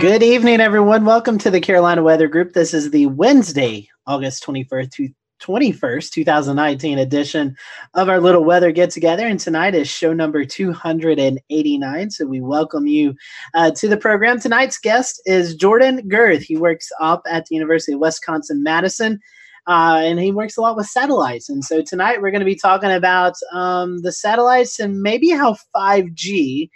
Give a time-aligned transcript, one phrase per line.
[0.00, 1.04] Good evening, everyone.
[1.04, 2.54] Welcome to the Carolina Weather Group.
[2.54, 5.12] This is the Wednesday, August 21st,
[5.42, 7.54] 21st, 2019 edition
[7.92, 9.26] of our little weather get together.
[9.26, 12.10] And tonight is show number 289.
[12.12, 13.14] So we welcome you
[13.52, 14.40] uh, to the program.
[14.40, 16.44] Tonight's guest is Jordan Gerth.
[16.44, 19.20] He works up at the University of Wisconsin Madison.
[19.66, 21.50] Uh, and he works a lot with satellites.
[21.50, 25.56] And so tonight we're going to be talking about um, the satellites and maybe how
[25.76, 26.70] 5G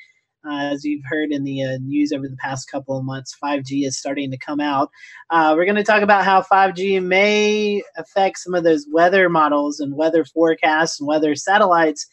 [0.46, 3.86] uh, as you've heard in the uh, news over the past couple of months, 5G
[3.86, 4.90] is starting to come out.
[5.30, 9.80] Uh, we're going to talk about how 5G may affect some of those weather models
[9.80, 12.06] and weather forecasts and weather satellites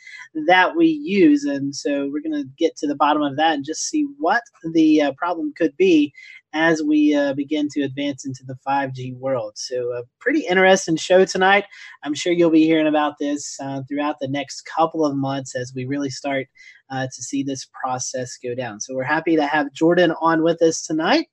[0.48, 1.44] that we use.
[1.44, 4.44] And so we're going to get to the bottom of that and just see what
[4.74, 6.14] the uh, problem could be
[6.54, 9.54] as we uh, begin to advance into the 5G world.
[9.56, 11.66] So, a pretty interesting show tonight.
[12.04, 15.74] I'm sure you'll be hearing about this uh, throughout the next couple of months as
[15.76, 16.48] we really start
[16.90, 18.80] uh, to see this process go down.
[18.80, 21.28] So, we're happy to have Jordan on with us tonight.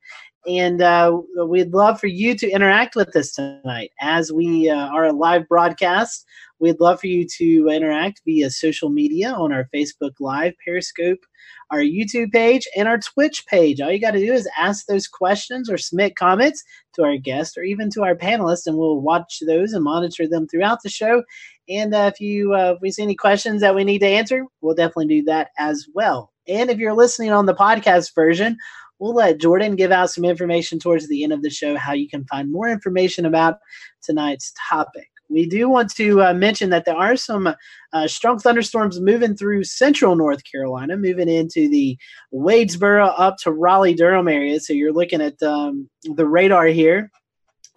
[0.46, 5.06] And uh, we'd love for you to interact with us tonight as we uh, are
[5.06, 6.24] a live broadcast.
[6.60, 11.18] We'd love for you to interact via social media on our Facebook Live, Periscope,
[11.70, 13.80] our YouTube page, and our Twitch page.
[13.80, 16.62] All you got to do is ask those questions or submit comments
[16.94, 20.46] to our guest or even to our panelists, and we'll watch those and monitor them
[20.46, 21.22] throughout the show.
[21.68, 24.44] And uh, if you uh, if we see any questions that we need to answer,
[24.60, 26.32] we'll definitely do that as well.
[26.46, 28.56] And if you're listening on the podcast version,
[28.98, 32.08] we'll let Jordan give out some information towards the end of the show how you
[32.08, 33.58] can find more information about
[34.02, 37.54] tonight's topic we do want to uh, mention that there are some
[37.92, 41.96] uh, strong thunderstorms moving through central North Carolina, moving into the
[42.32, 44.58] Wadesboro up to Raleigh Durham area.
[44.60, 47.10] So you're looking at um, the radar here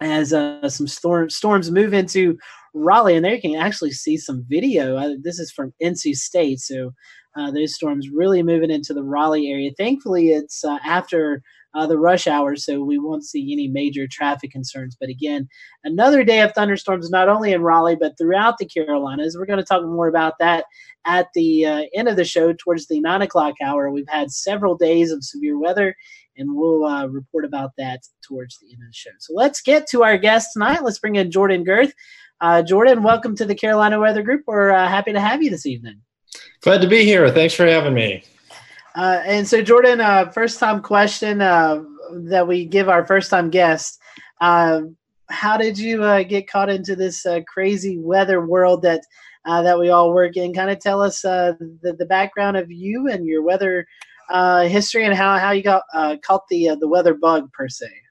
[0.00, 2.38] as uh, some storm, storms move into
[2.74, 4.96] Raleigh, and there you can actually see some video.
[4.96, 6.92] Uh, this is from NC State, so
[7.36, 9.70] uh, those storms really moving into the Raleigh area.
[9.76, 11.42] Thankfully, it's uh, after
[11.74, 14.96] uh, the rush hour, so we won't see any major traffic concerns.
[14.98, 15.48] But again,
[15.84, 19.36] another day of thunderstorms, not only in Raleigh, but throughout the Carolinas.
[19.36, 20.64] We're going to talk more about that
[21.04, 23.90] at the uh, end of the show, towards the nine o'clock hour.
[23.90, 25.94] We've had several days of severe weather,
[26.36, 29.10] and we'll uh, report about that towards the end of the show.
[29.18, 30.82] So let's get to our guest tonight.
[30.82, 31.92] Let's bring in Jordan Gerth.
[32.40, 34.42] Uh, Jordan, welcome to the Carolina Weather Group.
[34.46, 36.00] We're uh, happy to have you this evening.
[36.60, 37.30] Glad to be here.
[37.30, 38.24] Thanks for having me.
[38.94, 41.82] Uh, and so, Jordan, uh, first time question uh,
[42.24, 43.98] that we give our first time guest.
[44.40, 44.82] Uh,
[45.30, 49.02] how did you uh, get caught into this uh, crazy weather world that
[49.46, 50.52] that we all work in?
[50.52, 53.86] Kind of tell us the, the background of you and your weather
[54.68, 55.84] history and how, how you got
[56.22, 58.01] caught the the weather bug per se.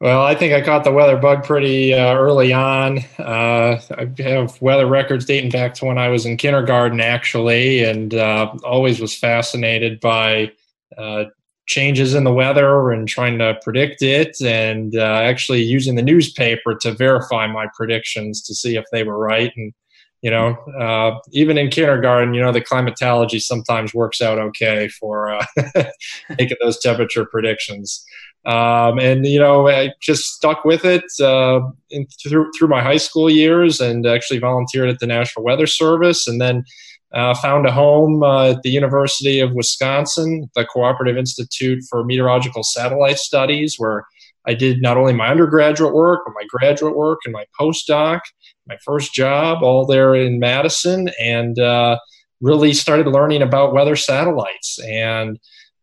[0.00, 3.00] Well, I think I caught the weather bug pretty uh, early on.
[3.18, 8.14] Uh, I have weather records dating back to when I was in kindergarten, actually, and
[8.14, 10.52] uh, always was fascinated by
[10.96, 11.24] uh,
[11.66, 16.74] changes in the weather and trying to predict it, and uh, actually using the newspaper
[16.76, 19.52] to verify my predictions to see if they were right.
[19.54, 19.74] And
[20.22, 25.40] you know, uh, even in kindergarten, you know, the climatology sometimes works out okay for
[26.38, 28.04] making those temperature predictions.
[28.46, 32.96] Um, and you know, I just stuck with it uh, in, through through my high
[32.96, 36.64] school years, and actually volunteered at the National Weather Service, and then
[37.12, 42.62] uh, found a home uh, at the University of Wisconsin, the Cooperative Institute for Meteorological
[42.62, 44.04] Satellite Studies, where
[44.46, 48.20] I did not only my undergraduate work, but my graduate work and my postdoc,
[48.66, 51.98] my first job, all there in Madison, and uh,
[52.40, 55.38] really started learning about weather satellites and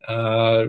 [0.07, 0.65] uh,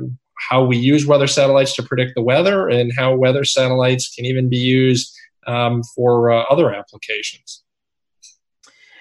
[0.48, 4.48] how we use weather satellites to predict the weather and how weather satellites can even
[4.48, 5.14] be used
[5.46, 7.62] um, for uh, other applications.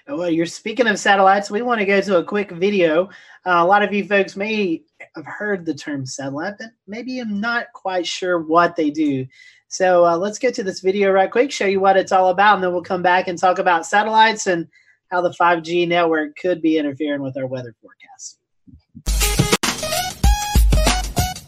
[0.09, 1.51] Well, you're speaking of satellites.
[1.51, 3.09] We want to go to a quick video.
[3.45, 4.83] Uh, a lot of you folks may
[5.17, 9.27] have heard the term satellite, but maybe I'm not quite sure what they do.
[9.67, 12.55] So uh, let's get to this video right quick, show you what it's all about,
[12.55, 14.67] and then we'll come back and talk about satellites and
[15.11, 18.39] how the 5G network could be interfering with our weather forecast.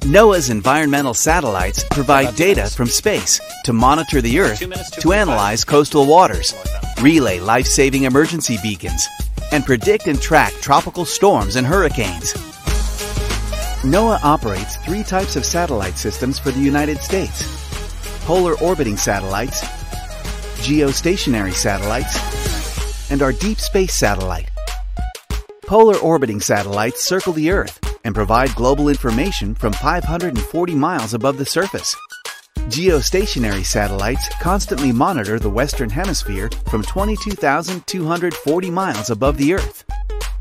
[0.10, 4.60] NOAA's environmental satellites provide data from space to monitor the Earth,
[5.02, 6.56] to analyze coastal waters,
[7.00, 9.06] relay life saving emergency beacons,
[9.52, 12.34] and predict and track tropical storms and hurricanes.
[13.84, 17.46] NOAA operates three types of satellite systems for the United States
[18.26, 19.62] polar orbiting satellites,
[20.66, 24.50] geostationary satellites, and our deep space satellite.
[25.68, 31.46] Polar orbiting satellites circle the Earth and provide global information from 540 miles above the
[31.46, 31.96] surface.
[32.68, 39.84] Geostationary satellites constantly monitor the Western Hemisphere from 22,240 miles above the Earth.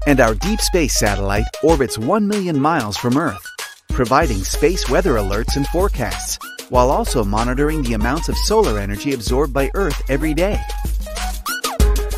[0.06, 3.46] And our deep space satellite orbits 1 million miles from Earth,
[3.88, 6.38] providing space weather alerts and forecasts,
[6.68, 10.60] while also monitoring the amounts of solar energy absorbed by Earth every day.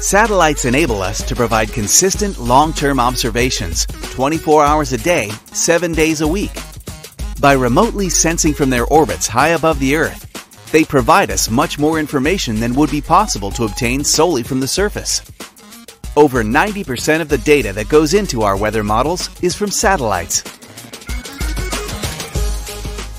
[0.00, 6.22] Satellites enable us to provide consistent long term observations 24 hours a day, 7 days
[6.22, 6.52] a week.
[7.38, 10.26] By remotely sensing from their orbits high above the Earth,
[10.72, 14.66] they provide us much more information than would be possible to obtain solely from the
[14.66, 15.20] surface.
[16.16, 20.40] Over 90% of the data that goes into our weather models is from satellites.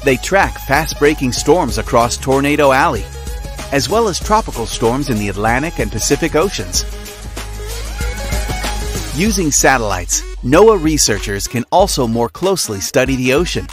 [0.04, 3.06] They track fast breaking storms across Tornado Alley
[3.72, 6.84] as well as tropical storms in the Atlantic and Pacific Oceans.
[9.18, 13.68] Using satellites, NOAA researchers can also more closely study the ocean.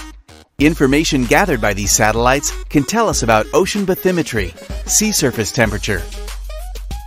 [0.59, 4.53] Information gathered by these satellites can tell us about ocean bathymetry,
[4.89, 6.03] sea surface temperature,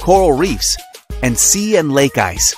[0.02, 0.78] coral reefs,
[1.24, 2.56] and sea and lake ice.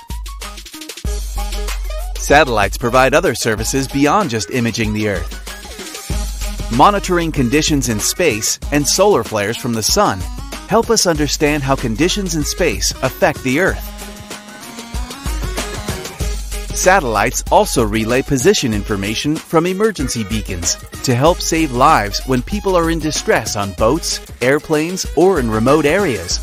[2.16, 5.43] Satellites provide other services beyond just imaging the Earth
[6.78, 10.20] monitoring conditions in space, and solar flares from the Sun
[10.68, 13.84] help us understand how conditions in space affect the Earth.
[16.76, 22.90] Satellites also relay position information from emergency beacons to help save lives when people are
[22.90, 26.40] in distress on boats, airplanes, or in remote areas.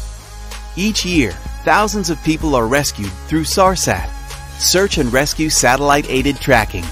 [0.76, 1.32] Each year,
[1.64, 4.08] thousands of people are rescued through SARSAT,
[4.60, 6.84] Search and Rescue Satellite Aided Tracking.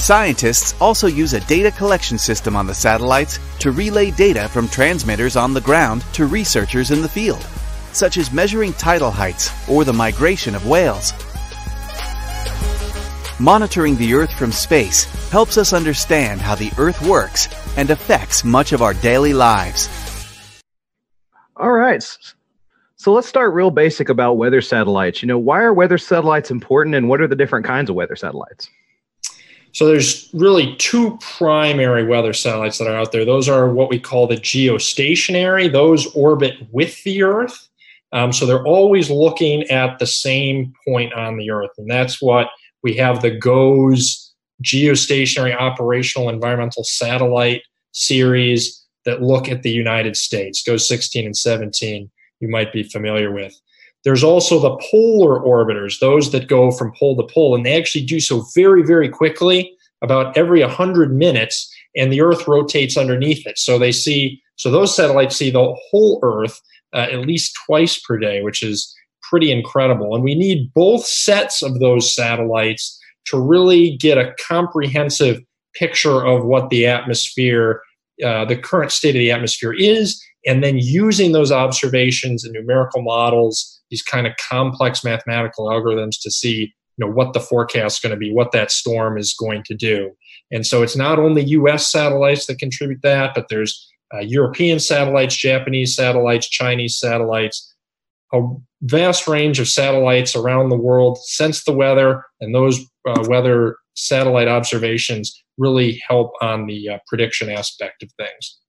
[0.00, 5.36] Scientists also use a data collection system on the satellites to relay data from transmitters
[5.36, 7.46] on the ground to researchers in the field,
[7.92, 11.12] such as measuring tidal heights or the migration of whales.
[13.38, 18.72] Monitoring the Earth from space helps us understand how the Earth works and affects much
[18.72, 19.90] of our daily lives.
[21.58, 22.02] All right.
[22.96, 25.20] So let's start real basic about weather satellites.
[25.20, 28.16] You know, why are weather satellites important and what are the different kinds of weather
[28.16, 28.70] satellites?
[29.72, 33.24] So there's really two primary weather satellites that are out there.
[33.24, 35.70] Those are what we call the geostationary.
[35.70, 37.68] Those orbit with the Earth.
[38.12, 41.70] Um, so they're always looking at the same point on the Earth.
[41.78, 42.48] And that's what
[42.82, 44.32] we have the GOES
[44.64, 47.62] geostationary operational environmental satellite
[47.92, 50.62] series that look at the United States.
[50.62, 53.54] GOES 16 and 17 you might be familiar with.
[54.04, 58.04] There's also the polar orbiters, those that go from pole to pole, and they actually
[58.04, 63.58] do so very, very quickly, about every 100 minutes, and the Earth rotates underneath it.
[63.58, 66.60] So they see, so those satellites see the whole Earth
[66.94, 68.94] uh, at least twice per day, which is
[69.28, 70.14] pretty incredible.
[70.14, 75.40] And we need both sets of those satellites to really get a comprehensive
[75.74, 77.82] picture of what the atmosphere,
[78.24, 83.02] uh, the current state of the atmosphere is, and then using those observations and numerical
[83.02, 88.00] models these kind of complex mathematical algorithms to see you know what the forecast is
[88.00, 90.10] going to be what that storm is going to do.
[90.52, 95.36] And so it's not only us satellites that contribute that but there's uh, european satellites
[95.36, 97.72] japanese satellites chinese satellites
[98.32, 98.40] a
[98.82, 104.48] vast range of satellites around the world sense the weather and those uh, weather satellite
[104.48, 108.59] observations really help on the uh, prediction aspect of things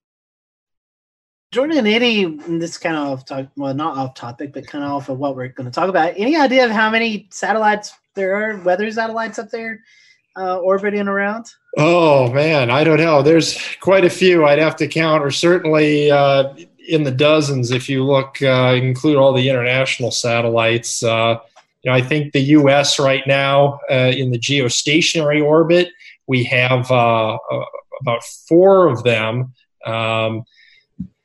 [1.52, 5.10] Jordan, any this kind of off topic, well, not off topic, but kind of off
[5.10, 6.14] of what we're going to talk about.
[6.16, 9.84] Any idea of how many satellites there are, weather satellites up there,
[10.34, 11.52] uh, orbiting around?
[11.76, 13.20] Oh man, I don't know.
[13.20, 14.46] There's quite a few.
[14.46, 16.54] I'd have to count, or certainly uh,
[16.88, 21.02] in the dozens if you look, uh, include all the international satellites.
[21.02, 21.38] Uh,
[21.82, 22.98] you know, I think the U.S.
[22.98, 25.90] right now uh, in the geostationary orbit,
[26.26, 27.36] we have uh,
[28.00, 29.52] about four of them.
[29.84, 30.44] Um,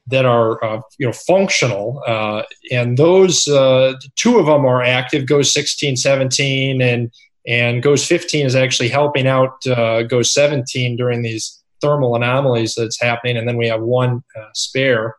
[0.07, 5.25] that are uh, you know functional uh, and those uh, two of them are active
[5.25, 7.11] GOES 16 17 and
[7.47, 13.01] and GOES 15 is actually helping out uh, GOES 17 during these thermal anomalies that's
[13.01, 15.15] happening and then we have one uh, spare.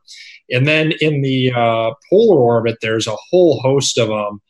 [0.51, 4.41] And then in the uh, polar orbit there's a whole host of them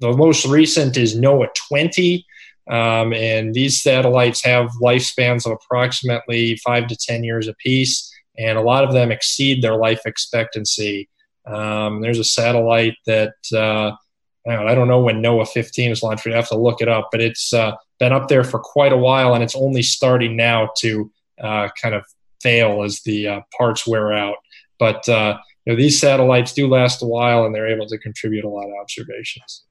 [0.00, 2.26] the most recent is NOAA 20
[2.70, 8.62] um, and these satellites have lifespans of approximately five to ten years apiece and a
[8.62, 11.08] lot of them exceed their life expectancy.
[11.46, 13.92] Um, there's a satellite that uh,
[14.48, 16.24] I don't know when NOAA 15 is launched.
[16.24, 18.96] We'd have to look it up, but it's uh, been up there for quite a
[18.96, 21.10] while, and it's only starting now to
[21.40, 22.04] uh, kind of
[22.42, 24.36] fail as the uh, parts wear out.
[24.78, 28.44] But uh, you know, these satellites do last a while, and they're able to contribute
[28.44, 29.64] a lot of observations.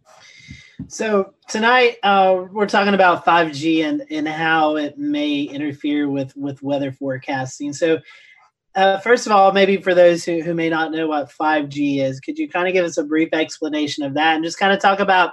[0.88, 6.64] So tonight uh, we're talking about 5G and, and how it may interfere with, with
[6.64, 7.74] weather forecasting.
[7.74, 8.00] So
[8.76, 12.20] uh, first of all, maybe for those who, who may not know what 5G is,
[12.20, 14.80] could you kind of give us a brief explanation of that and just kind of
[14.80, 15.32] talk about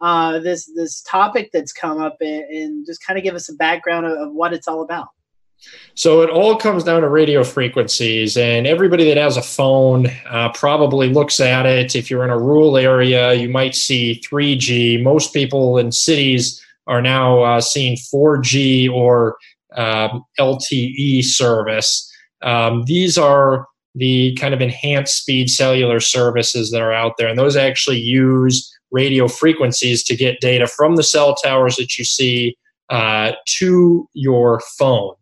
[0.00, 3.54] uh, this this topic that's come up and, and just kind of give us a
[3.54, 5.08] background of, of what it's all about.
[5.94, 10.50] So it all comes down to radio frequencies, and everybody that has a phone uh,
[10.52, 11.94] probably looks at it.
[11.94, 15.02] If you're in a rural area, you might see 3G.
[15.02, 19.36] Most people in cities are now uh, seeing 4G or
[19.76, 22.09] um, LTE service.
[22.42, 27.38] Um, these are the kind of enhanced speed cellular services that are out there, and
[27.38, 32.56] those actually use radio frequencies to get data from the cell towers that you see
[32.88, 35.14] uh, to your phone.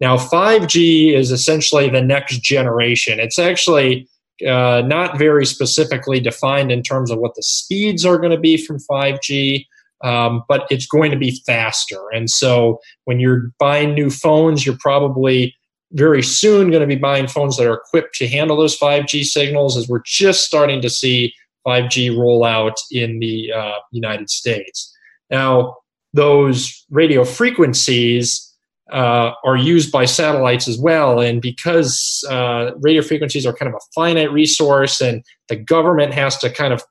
[0.00, 3.20] Now, 5G is essentially the next generation.
[3.20, 4.08] It's actually
[4.46, 8.56] uh, not very specifically defined in terms of what the speeds are going to be
[8.56, 9.64] from 5G,
[10.02, 12.00] um, but it's going to be faster.
[12.12, 15.54] And so when you're buying new phones, you're probably
[15.94, 19.76] very soon going to be buying phones that are equipped to handle those 5G signals,
[19.76, 21.32] as we're just starting to see
[21.66, 24.92] 5G roll out in the uh, United States.
[25.30, 25.76] Now,
[26.12, 28.54] those radio frequencies
[28.92, 31.20] uh, are used by satellites as well.
[31.20, 36.36] And because uh, radio frequencies are kind of a finite resource and the government has
[36.38, 36.82] to kind of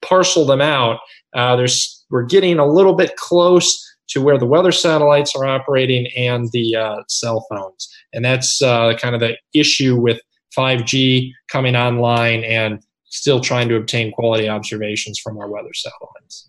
[0.00, 0.98] parcel them out,
[1.34, 6.06] uh, there's, we're getting a little bit close to where the weather satellites are operating
[6.16, 7.88] and the uh, cell phones.
[8.12, 10.20] And that's uh, kind of the issue with
[10.56, 16.48] 5G coming online and still trying to obtain quality observations from our weather satellites.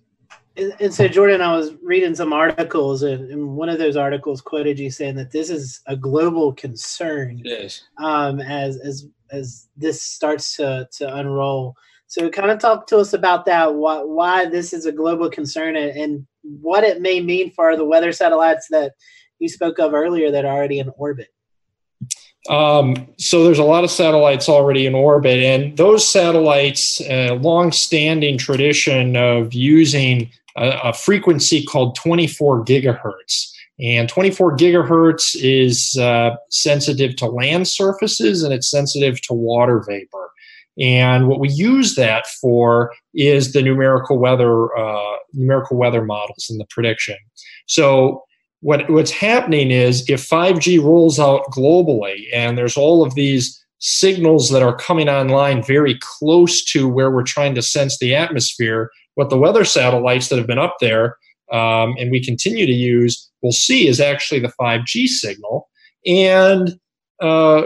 [0.56, 4.40] And, and so, Jordan, I was reading some articles, and, and, one of those articles
[4.40, 7.42] quoted you saying that this is a global concern.
[7.44, 7.82] Yes.
[7.98, 11.76] Um, as as as this starts to to unroll.
[12.06, 13.74] So, kind of talk to us about that.
[13.74, 17.86] Why why this is a global concern, and, and what it may mean for the
[17.86, 18.94] weather satellites that
[19.40, 21.30] you spoke of earlier that are already in orbit.
[22.50, 27.36] Um, so there's a lot of satellites already in orbit, and those satellites, a uh,
[27.36, 33.50] long-standing tradition of using a, a, frequency called 24 gigahertz.
[33.80, 40.30] And 24 gigahertz is uh, sensitive to land surfaces and it's sensitive to water vapor.
[40.80, 46.60] And what we use that for is the numerical weather uh, numerical weather models and
[46.60, 47.18] the prediction.
[47.68, 48.24] So
[48.64, 54.50] what, what's happening is if 5G rolls out globally and there's all of these signals
[54.52, 59.30] that are coming online very close to where we're trying to sense the atmosphere, what
[59.30, 61.18] the weather satellites that have been up there
[61.52, 65.70] um, and we continue to use will see is actually the 5G signal.
[66.08, 66.80] And
[67.20, 67.64] uh,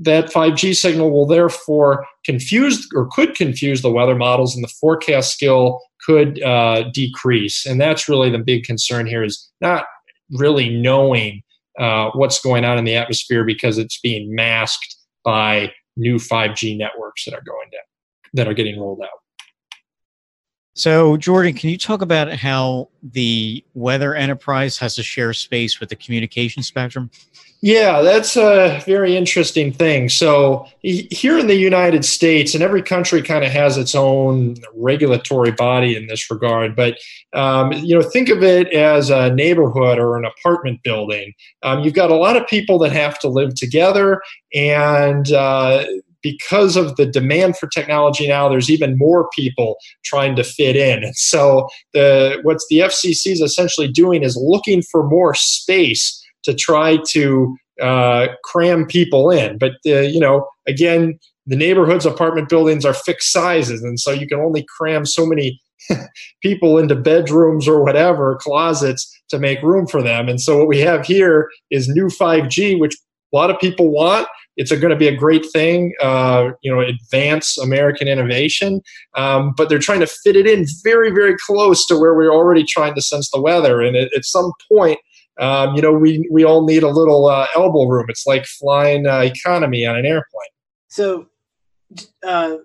[0.00, 5.32] that 5G signal will therefore confuse or could confuse the weather models, and the forecast
[5.32, 7.64] skill could uh, decrease.
[7.66, 9.84] And that's really the big concern here is not
[10.32, 11.42] really knowing
[11.78, 17.24] uh, what's going on in the atmosphere because it's being masked by new 5G networks
[17.24, 17.80] that are going down,
[18.34, 19.08] that are getting rolled out.
[20.74, 25.88] So, Jordan, can you talk about how the weather enterprise has to share space with
[25.88, 27.10] the communication spectrum?
[27.62, 30.08] Yeah, that's a very interesting thing.
[30.08, 35.50] So, here in the United States, and every country kind of has its own regulatory
[35.52, 36.96] body in this regard, but
[37.34, 41.34] um, you know, think of it as a neighborhood or an apartment building.
[41.62, 44.22] Um, you've got a lot of people that have to live together,
[44.54, 45.84] and uh,
[46.22, 51.02] because of the demand for technology now, there's even more people trying to fit in.
[51.14, 56.98] So the what's the FCC is essentially doing is looking for more space to try
[57.10, 59.58] to uh, cram people in.
[59.58, 64.26] But uh, you know, again, the neighborhoods, apartment buildings are fixed sizes, and so you
[64.26, 65.60] can only cram so many
[66.42, 70.28] people into bedrooms or whatever closets to make room for them.
[70.28, 72.94] And so what we have here is new 5G, which
[73.32, 74.26] a lot of people want
[74.60, 78.82] it's going to be a great thing, uh, you know, advance American innovation.
[79.16, 82.64] Um, but they're trying to fit it in very, very close to where we're already
[82.64, 83.80] trying to sense the weather.
[83.80, 84.98] And at, at some point,
[85.38, 88.06] um, you know, we we all need a little uh, elbow room.
[88.08, 90.50] It's like flying uh, economy on an airplane.
[90.88, 91.26] So,
[92.26, 92.56] uh,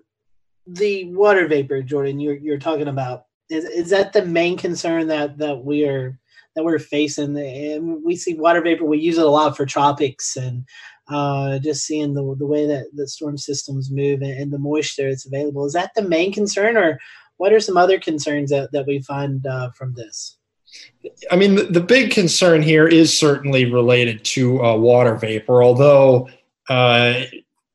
[0.66, 5.38] the water vapor, Jordan, you're you're talking about is is that the main concern that
[5.38, 6.18] that we are
[6.54, 7.36] that we're facing?
[7.36, 8.84] And we see water vapor.
[8.84, 10.64] We use it a lot for tropics and
[11.08, 15.08] uh, just seeing the the way that the storm systems move and, and, the moisture
[15.08, 15.64] that's available.
[15.64, 16.98] Is that the main concern, or
[17.36, 20.38] what are some other concerns that, that we find uh, from this?
[21.30, 26.28] I mean, the, the, big concern here is certainly related to uh, water vapor, although
[26.68, 27.22] uh,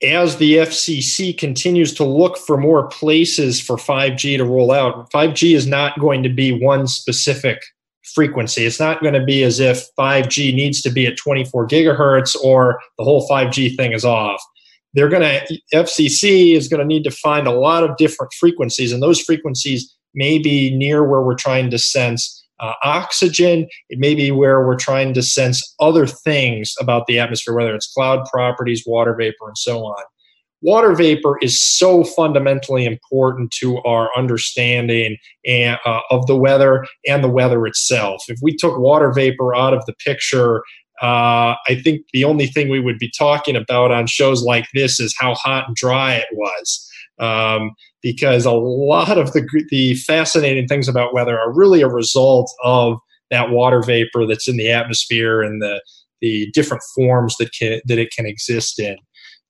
[0.03, 5.55] as the FCC continues to look for more places for 5G to roll out, 5G
[5.55, 7.61] is not going to be one specific
[8.15, 8.65] frequency.
[8.65, 12.81] It's not going to be as if 5G needs to be at 24 gigahertz or
[12.97, 14.41] the whole 5G thing is off.
[14.93, 18.91] They're going to, FCC is going to need to find a lot of different frequencies,
[18.91, 23.67] and those frequencies may be near where we're trying to sense uh, oxygen.
[23.89, 27.91] It may be where we're trying to sense other things about the atmosphere, whether it's
[27.91, 30.03] cloud properties, water vapor, and so on.
[30.63, 37.23] Water vapor is so fundamentally important to our understanding and, uh, of the weather and
[37.23, 38.23] the weather itself.
[38.27, 40.61] If we took water vapor out of the picture,
[41.01, 44.99] uh, I think the only thing we would be talking about on shows like this
[44.99, 46.90] is how hot and dry it was.
[47.21, 52.51] Um, because a lot of the the fascinating things about weather are really a result
[52.63, 52.97] of
[53.29, 55.81] that water vapor that's in the atmosphere and the
[56.21, 58.97] the different forms that can that it can exist in.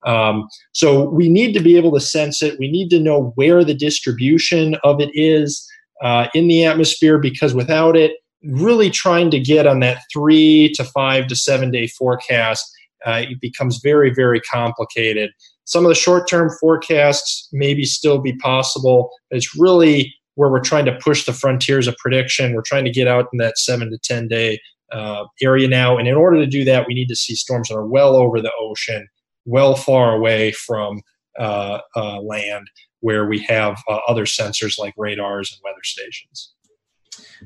[0.06, 2.58] Um, so we need to be able to sense it.
[2.58, 5.68] We need to know where the distribution of it is
[6.02, 8.14] uh, in the atmosphere because without it,
[8.44, 12.66] really trying to get on that three to five to seven day forecast,
[13.06, 15.32] uh, it becomes very very complicated.
[15.72, 19.10] Some of the short term forecasts maybe still be possible.
[19.30, 22.54] It's really where we're trying to push the frontiers of prediction.
[22.54, 24.60] We're trying to get out in that seven to 10 day
[24.92, 25.98] uh, area now.
[25.98, 28.42] And in order to do that, we need to see storms that are well over
[28.42, 29.08] the ocean,
[29.46, 31.02] well far away from
[31.40, 32.68] uh, uh, land,
[33.00, 36.52] where we have uh, other sensors like radars and weather stations.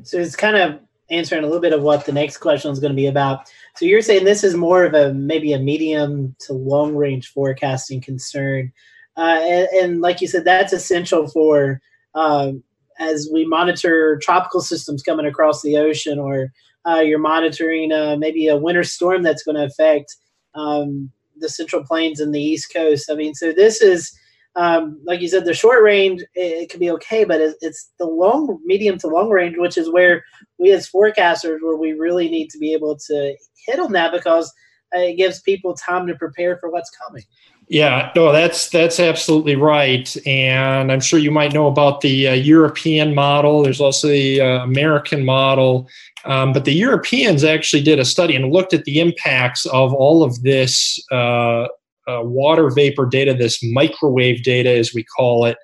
[0.01, 0.79] So it's kind of
[1.12, 3.51] answering a little bit of what the next question is going to be about.
[3.77, 8.01] So you're saying this is more of a maybe a medium to long range forecasting
[8.01, 8.72] concern,
[9.17, 11.82] uh, and, and, like you said, that's essential for
[12.15, 12.63] um,
[13.00, 16.51] as we monitor tropical systems coming across the ocean, or
[16.88, 20.15] uh, you're monitoring uh, maybe a winter storm that's going to affect
[20.53, 23.10] um, the central plains and the east coast.
[23.12, 24.17] I mean, so this is
[24.56, 27.92] um, like you said, the short range it, it can be okay, but it, it's
[28.00, 30.24] the long, medium to long range, which is where
[30.58, 33.36] we as forecasters, where we really need to be able to
[33.68, 34.52] hit on that because
[34.92, 37.24] it gives people time to prepare for what's coming.
[37.68, 42.34] Yeah, no, that's that's absolutely right, and I'm sure you might know about the uh,
[42.34, 43.63] European model.
[43.63, 45.89] There's also the uh, American model,
[46.26, 50.22] um, but the Europeans actually did a study and looked at the impacts of all
[50.22, 51.68] of this uh,
[52.08, 55.58] uh, water vapor data, this microwave data, as we call it,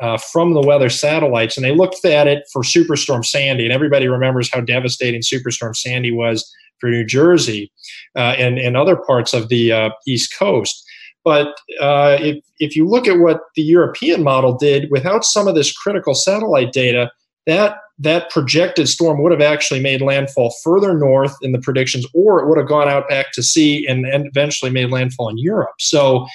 [0.00, 1.56] uh, from the weather satellites.
[1.56, 3.64] And they looked at it for Superstorm Sandy.
[3.64, 7.72] And everybody remembers how devastating Superstorm Sandy was for New Jersey
[8.14, 10.84] uh, and, and other parts of the uh, East Coast.
[11.24, 11.48] But
[11.80, 15.72] uh, if, if you look at what the European model did without some of this
[15.72, 17.10] critical satellite data,
[17.46, 22.40] that that projected storm would have actually made landfall further north in the predictions, or
[22.40, 25.74] it would have gone out back to sea and, and eventually made landfall in Europe.
[25.78, 26.26] So,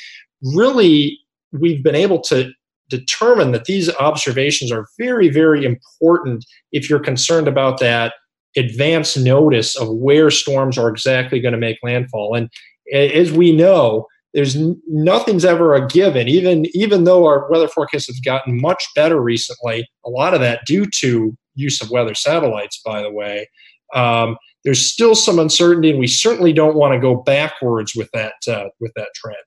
[0.41, 1.19] really,
[1.52, 2.52] we've been able to
[2.89, 8.13] determine that these observations are very, very important if you're concerned about that
[8.58, 12.36] advance notice of where storms are exactly going to make landfall.
[12.36, 12.50] And
[12.93, 14.56] as we know, there's
[14.88, 16.28] nothing's ever a given.
[16.28, 20.62] Even even though our weather forecasts have gotten much better recently a lot of that
[20.65, 23.48] due to use of weather satellites by the way
[23.94, 28.34] um, there's still some uncertainty and we certainly don't want to go backwards with that
[28.48, 29.38] uh, with that trend.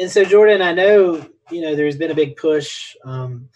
[0.00, 3.48] And so jordan i know you know there's been a big push um,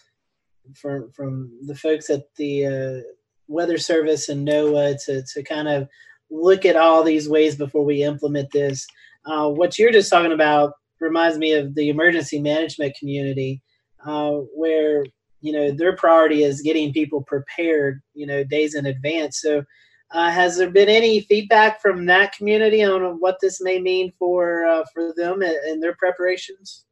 [0.75, 3.01] from from the folks at the uh,
[3.47, 5.89] weather service and noaa to to kind of
[6.31, 8.87] look at all these ways before we implement this
[9.25, 13.61] uh, what you're just talking about reminds me of the emergency management community,
[14.05, 15.05] uh, where
[15.41, 19.41] you know their priority is getting people prepared, you know, days in advance.
[19.41, 19.63] So,
[20.11, 24.65] uh, has there been any feedback from that community on what this may mean for
[24.65, 26.85] uh, for them and their preparations?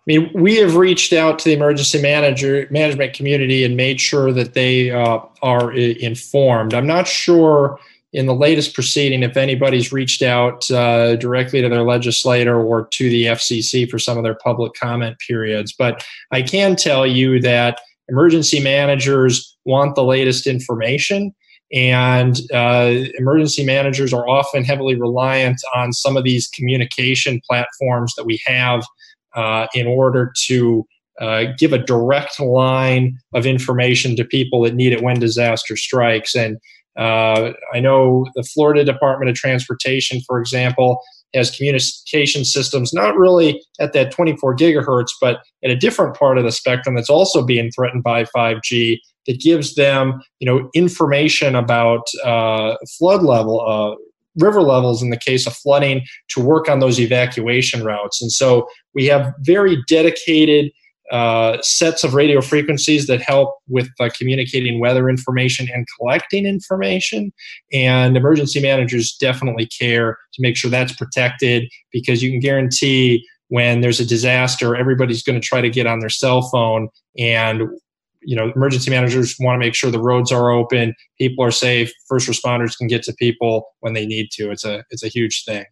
[0.00, 4.32] I mean, we have reached out to the emergency manager management community and made sure
[4.32, 6.72] that they uh, are informed.
[6.72, 7.78] I'm not sure
[8.12, 13.08] in the latest proceeding if anybody's reached out uh, directly to their legislator or to
[13.08, 15.72] the FCC for some of their public comment periods.
[15.72, 21.32] But I can tell you that emergency managers want the latest information.
[21.72, 28.26] And uh, emergency managers are often heavily reliant on some of these communication platforms that
[28.26, 28.82] we have
[29.36, 30.84] uh, in order to
[31.20, 36.34] uh, give a direct line of information to people that need it when disaster strikes.
[36.34, 36.58] And
[36.98, 41.00] uh, I know the Florida Department of Transportation, for example,
[41.34, 46.44] has communication systems not really at that 24 gigahertz, but at a different part of
[46.44, 52.06] the spectrum that's also being threatened by 5G that gives them, you know, information about
[52.24, 53.94] uh, flood level, uh,
[54.42, 58.20] river levels in the case of flooding to work on those evacuation routes.
[58.20, 60.72] And so we have very dedicated
[61.10, 67.32] uh, sets of radio frequencies that help with uh, communicating weather information and collecting information.
[67.72, 73.80] And emergency managers definitely care to make sure that's protected because you can guarantee when
[73.80, 77.62] there's a disaster, everybody's going to try to get on their cell phone and
[78.22, 81.90] you know, emergency managers want to make sure the roads are open, people are safe,
[82.06, 84.50] first responders can get to people when they need to.
[84.50, 85.64] It's a it's a huge thing.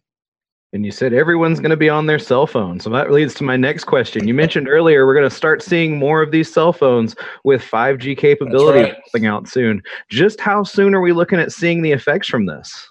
[0.71, 2.79] And you said everyone's going to be on their cell phone.
[2.79, 4.27] So that leads to my next question.
[4.27, 8.15] You mentioned earlier we're going to start seeing more of these cell phones with 5G
[8.15, 8.97] capability right.
[9.11, 9.81] coming out soon.
[10.09, 12.87] Just how soon are we looking at seeing the effects from this?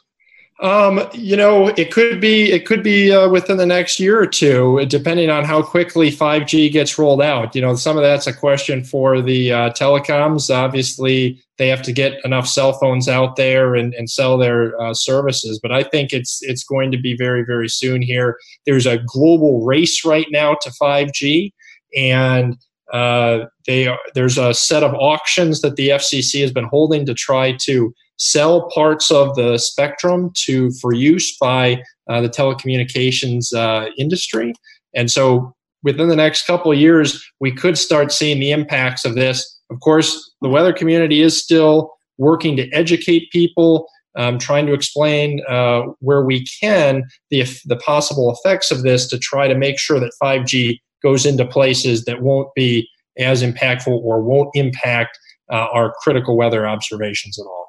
[0.61, 4.27] Um, you know, it could be it could be uh, within the next year or
[4.27, 7.55] two, depending on how quickly 5G gets rolled out.
[7.55, 10.53] You know, some of that's a question for the uh, telecoms.
[10.53, 14.95] Obviously, they have to get enough cell phones out there and, and sell their uh,
[14.95, 15.61] services.
[15.63, 18.37] But I think it's it's going to be very very soon here.
[18.67, 21.53] There's a global race right now to 5G,
[21.97, 22.57] and
[22.93, 27.15] uh, they are, there's a set of auctions that the FCC has been holding to
[27.15, 33.91] try to sell parts of the spectrum to for use by uh, the telecommunications uh,
[33.97, 34.53] industry.
[34.95, 39.15] And so within the next couple of years, we could start seeing the impacts of
[39.15, 39.59] this.
[39.71, 45.41] Of course, the weather community is still working to educate people, um, trying to explain
[45.49, 50.01] uh, where we can the, the possible effects of this to try to make sure
[50.01, 55.17] that 5G goes into places that won't be as impactful or won't impact
[55.53, 57.68] uh, our critical weather observations at all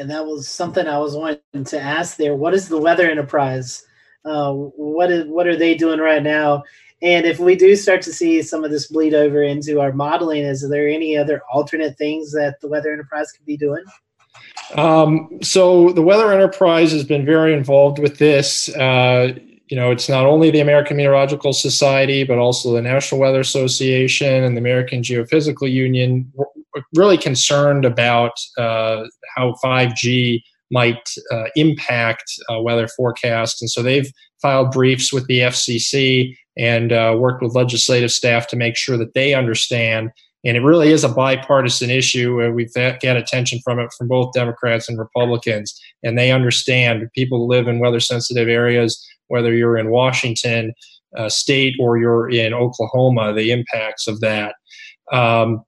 [0.00, 2.34] and that was something I was wanting to ask there.
[2.34, 3.84] What is the Weather Enterprise?
[4.24, 6.62] Uh, what is what are they doing right now?
[7.02, 10.42] And if we do start to see some of this bleed over into our modeling,
[10.42, 13.84] is there any other alternate things that the Weather Enterprise could be doing?
[14.74, 18.74] Um, so the Weather Enterprise has been very involved with this.
[18.76, 19.34] Uh,
[19.68, 24.44] you know, it's not only the American Meteorological Society, but also the National Weather Association
[24.44, 26.32] and the American Geophysical Union
[26.94, 29.04] really concerned about uh,
[29.36, 33.60] how 5G might uh, impact uh, weather forecasts.
[33.60, 38.56] And so they've filed briefs with the FCC and uh, worked with legislative staff to
[38.56, 40.10] make sure that they understand.
[40.44, 42.50] And it really is a bipartisan issue.
[42.52, 45.78] we've got attention from it from both Democrats and Republicans.
[46.02, 50.72] And they understand people live in weather sensitive areas, whether you're in Washington
[51.16, 54.54] uh, state or you're in Oklahoma, the impacts of that.
[55.12, 55.62] Um,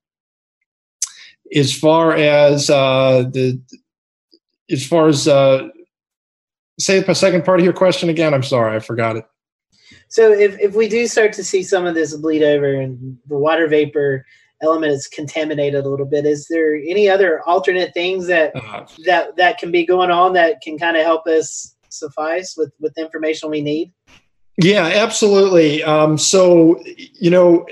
[1.54, 3.60] as far as uh, the
[4.70, 5.68] as far as uh,
[6.78, 8.34] say the second part of your question again.
[8.34, 9.24] I'm sorry i forgot it.
[10.08, 13.38] So if, if we do start to see some of this bleed over and the
[13.38, 14.26] water vapor
[14.62, 19.36] element is contaminated a little bit is there any other alternate things that uh, that
[19.36, 23.02] that can be going on that can kind of help us suffice with with the
[23.02, 23.92] information we need?
[24.62, 25.82] Yeah absolutely.
[25.82, 27.66] Um, so you know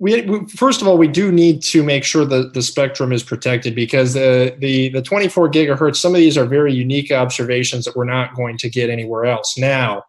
[0.00, 3.22] we, we, first of all we do need to make sure that the spectrum is
[3.22, 7.96] protected because the, the the 24 gigahertz some of these are very unique observations that
[7.96, 9.56] we're not going to get anywhere else.
[9.56, 10.02] Now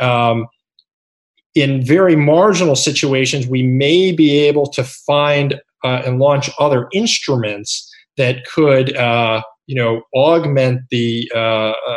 [0.00, 0.46] um,
[1.54, 7.88] in very marginal situations we may be able to find uh, and launch other instruments
[8.16, 11.96] that could uh, you know augment the uh, uh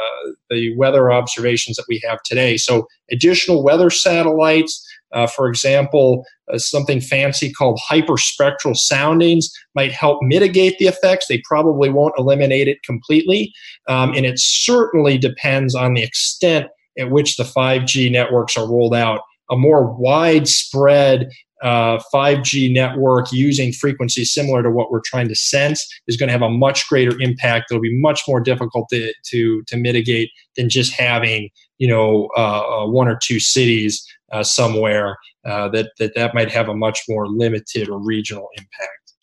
[0.51, 2.57] the weather observations that we have today.
[2.57, 10.19] So additional weather satellites uh, for example, uh, something fancy called hyperspectral soundings might help
[10.21, 11.27] mitigate the effects.
[11.27, 13.53] They probably won't eliminate it completely.
[13.87, 18.95] Um, and it certainly depends on the extent at which the 5G networks are rolled
[18.95, 19.21] out.
[19.49, 21.29] A more widespread
[21.61, 26.33] uh, 5G network using frequencies similar to what we're trying to sense is going to
[26.33, 27.65] have a much greater impact.
[27.69, 31.49] It'll be much more difficult to to, to mitigate than just having
[31.81, 36.51] you know uh, uh one or two cities uh, somewhere uh, that, that that might
[36.51, 39.13] have a much more limited or regional impact.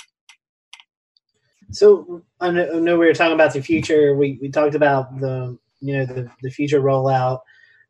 [1.71, 4.17] So I know we were talking about the future.
[4.17, 7.39] We, we talked about the you know the, the future rollout.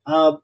[0.06, 0.36] Uh,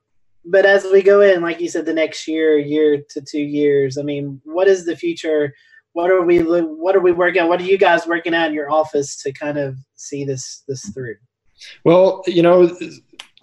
[0.46, 3.98] but as we go in, like you said, the next year, year to two years,
[3.98, 5.52] I mean, what is the future?
[5.92, 7.48] What are we what are we working on?
[7.50, 10.88] What are you guys working at in your office to kind of see this this
[10.94, 11.16] through?
[11.84, 12.76] Well, you know,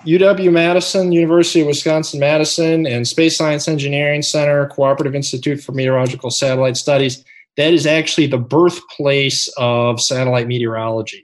[0.05, 6.31] UW Madison, University of Wisconsin Madison, and Space Science Engineering Center, Cooperative Institute for Meteorological
[6.31, 7.23] Satellite Studies,
[7.57, 11.23] that is actually the birthplace of satellite meteorology.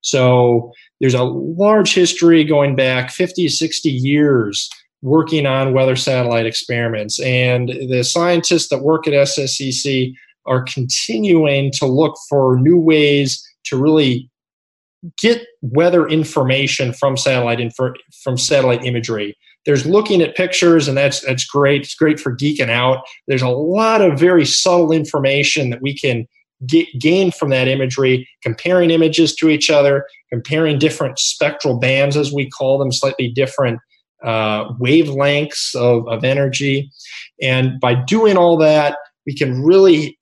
[0.00, 4.70] So there's a large history going back 50, 60 years
[5.02, 7.20] working on weather satellite experiments.
[7.20, 10.14] And the scientists that work at SSEC
[10.46, 14.30] are continuing to look for new ways to really
[15.18, 17.60] get weather information from satellite
[18.22, 19.36] from satellite imagery.
[19.66, 21.82] There's looking at pictures, and that's that's great.
[21.82, 23.02] It's great for geeking out.
[23.26, 26.26] There's a lot of very subtle information that we can
[26.66, 32.32] get, gain from that imagery, comparing images to each other, comparing different spectral bands, as
[32.32, 33.80] we call them, slightly different
[34.22, 36.90] uh, wavelengths of, of energy.
[37.42, 40.18] And by doing all that, we can really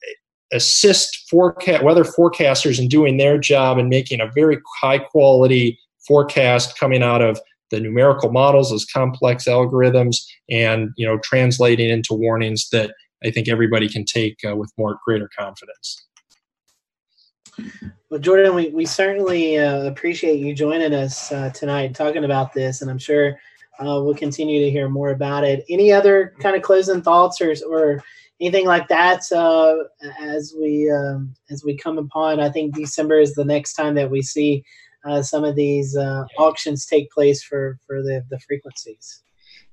[0.53, 6.79] assist forecast weather forecasters in doing their job and making a very high quality forecast
[6.79, 10.17] coming out of the numerical models, those complex algorithms,
[10.51, 12.93] and you know translating into warnings that
[13.25, 16.07] I think everybody can take uh, with more greater confidence.
[18.11, 22.83] Well, Jordan, we, we certainly uh, appreciate you joining us uh, tonight talking about this,
[22.83, 23.39] and I'm sure
[23.81, 25.65] uh, we'll continue to hear more about it.
[25.69, 28.03] Any other kind of closing thoughts or, or
[28.43, 29.77] anything like that uh,
[30.21, 32.41] as we um, as we come upon?
[32.41, 34.65] I think December is the next time that we see
[35.05, 39.23] uh, some of these uh, auctions take place for for the the frequencies.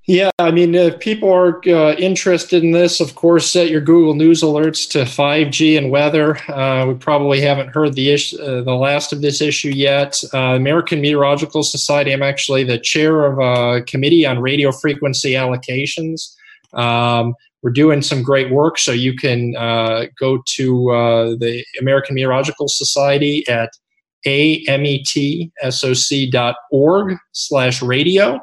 [0.06, 4.16] Yeah, I mean, if people are uh, interested in this, of course, set your Google
[4.16, 6.36] News alerts to 5G and weather.
[6.50, 10.16] Uh, we probably haven't heard the uh, the last of this issue yet.
[10.34, 12.12] American Meteorological Society.
[12.12, 16.36] I'm actually the chair of a committee on radio frequency allocations.
[16.74, 22.16] Um, we're doing some great work, so you can uh, go to uh, the American
[22.16, 23.70] Meteorological Society at
[24.26, 25.58] ametsoc.org
[27.32, 28.40] slash radio.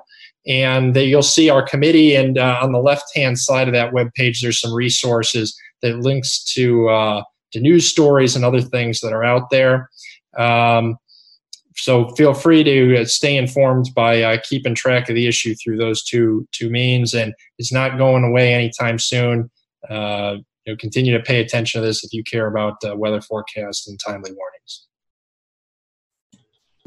[0.47, 3.93] And there you'll see our committee and uh, on the left hand side of that
[3.93, 9.01] web page there's some resources that links to uh, to news stories and other things
[9.01, 9.91] that are out there.
[10.39, 10.97] Um,
[11.77, 15.77] so feel free to uh, stay informed by uh, keeping track of the issue through
[15.77, 19.51] those two two means and it's not going away anytime soon.
[19.89, 23.21] Uh, you know, continue to pay attention to this if you care about uh, weather
[23.21, 24.87] forecasts and timely warnings.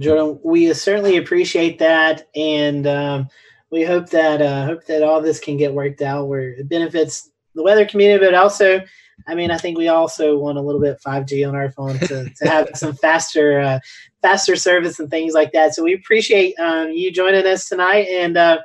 [0.01, 3.29] Jordan, we certainly appreciate that, and um,
[3.69, 7.29] we hope that uh, hope that all this can get worked out where it benefits
[7.55, 8.81] the weather community, but also,
[9.27, 12.29] I mean, I think we also want a little bit 5G on our phone to,
[12.29, 13.79] to have some faster uh,
[14.21, 15.73] faster service and things like that.
[15.73, 18.07] So we appreciate um, you joining us tonight.
[18.09, 18.59] And uh,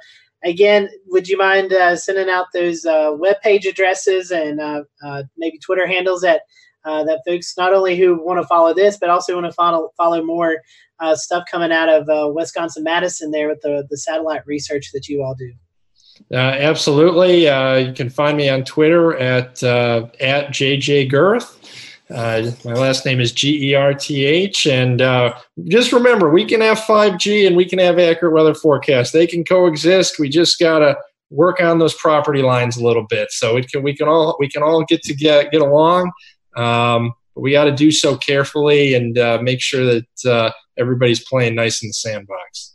[0.45, 5.23] again, would you mind uh, sending out those uh, web page addresses and uh, uh,
[5.37, 6.43] maybe Twitter handles that
[6.85, 10.23] that folks not only who want to follow this, but also want to follow follow
[10.23, 10.59] more
[11.01, 15.09] uh, stuff coming out of uh, Wisconsin Madison there with the, the satellite research that
[15.09, 15.53] you all do.
[16.31, 17.48] Uh, absolutely.
[17.48, 21.61] Uh, you can find me on Twitter at uh, at JJ Gerth.
[22.11, 24.66] Uh, my last name is G E R T H.
[24.66, 24.98] And
[25.68, 29.12] just remember, we can have 5G and we can have accurate weather forecasts.
[29.12, 30.18] They can coexist.
[30.18, 30.96] We just got to
[31.31, 33.31] work on those property lines a little bit.
[33.31, 36.12] So it can, we can all we can all get to get, get along.
[36.57, 41.83] Um, but we got to do so carefully and make sure that everybody's playing nice
[41.83, 42.73] in the sandbox.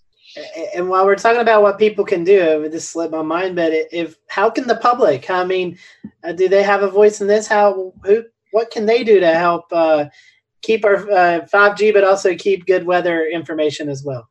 [0.76, 4.18] And while we're talking about what people can do, this slipped my mind, but if
[4.28, 5.30] how can the public?
[5.30, 5.78] I mean,
[6.24, 7.48] uh, do they have a voice in this?
[7.48, 10.06] How who what can they do to help uh,
[10.62, 14.30] keep our uh, 5G, but also keep good weather information as well?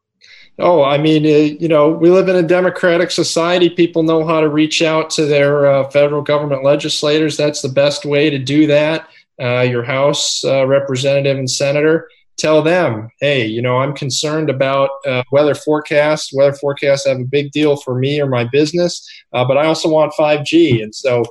[0.60, 3.70] Oh, I mean, uh, you know, we live in a democratic society.
[3.70, 7.36] People know how to reach out to their uh, federal government legislators.
[7.36, 9.08] That's the best way to do that.
[9.40, 14.90] Uh, your House uh, representative and senator tell them, hey, you know, I'm concerned about
[15.06, 16.32] uh, weather forecasts.
[16.32, 19.88] Weather forecasts have a big deal for me or my business, uh, but I also
[19.88, 20.82] want 5G.
[20.82, 21.24] And so,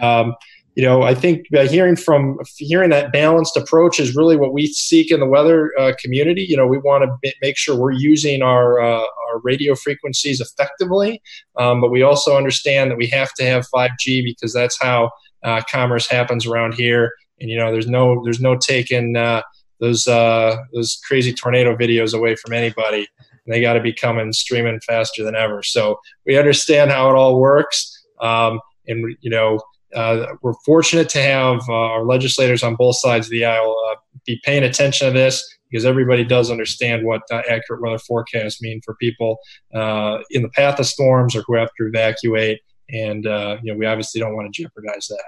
[0.00, 0.34] um,
[0.74, 5.12] you know, I think hearing from hearing that balanced approach is really what we seek
[5.12, 6.44] in the weather uh, community.
[6.48, 11.22] You know, we want to make sure we're using our uh, our radio frequencies effectively,
[11.56, 15.12] um, but we also understand that we have to have 5G because that's how
[15.44, 17.12] uh, commerce happens around here.
[17.40, 19.42] And you know, there's no there's no taking uh,
[19.84, 23.06] those uh, those crazy tornado videos away from anybody.
[23.46, 25.62] And They got to be coming streaming faster than ever.
[25.62, 29.60] So we understand how it all works, um, and you know
[29.94, 33.96] uh, we're fortunate to have uh, our legislators on both sides of the aisle uh,
[34.26, 38.94] be paying attention to this because everybody does understand what accurate weather forecasts mean for
[38.96, 39.38] people
[39.74, 42.60] uh, in the path of storms or who have to evacuate.
[42.90, 45.24] And uh, you know we obviously don't want to jeopardize that.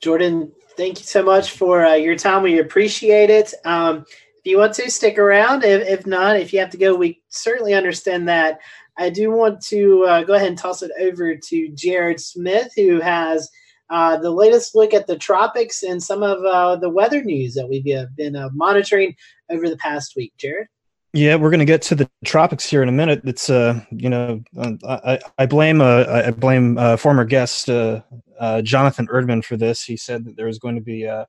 [0.00, 2.42] Jordan, thank you so much for uh, your time.
[2.42, 3.54] We appreciate it.
[3.64, 6.94] Um, if you want to stick around, if, if not, if you have to go,
[6.94, 8.60] we certainly understand that.
[8.98, 13.00] I do want to uh, go ahead and toss it over to Jared Smith, who
[13.00, 13.50] has
[13.90, 17.68] uh, the latest look at the tropics and some of uh, the weather news that
[17.68, 19.14] we've uh, been uh, monitoring
[19.50, 20.32] over the past week.
[20.38, 20.68] Jared?
[21.16, 23.22] Yeah, we're going to get to the tropics here in a minute.
[23.24, 24.44] It's uh, you know,
[24.86, 28.02] I, I blame uh, I blame uh, former guest uh,
[28.38, 29.82] uh, Jonathan Erdman for this.
[29.82, 31.24] He said that there was going to be uh,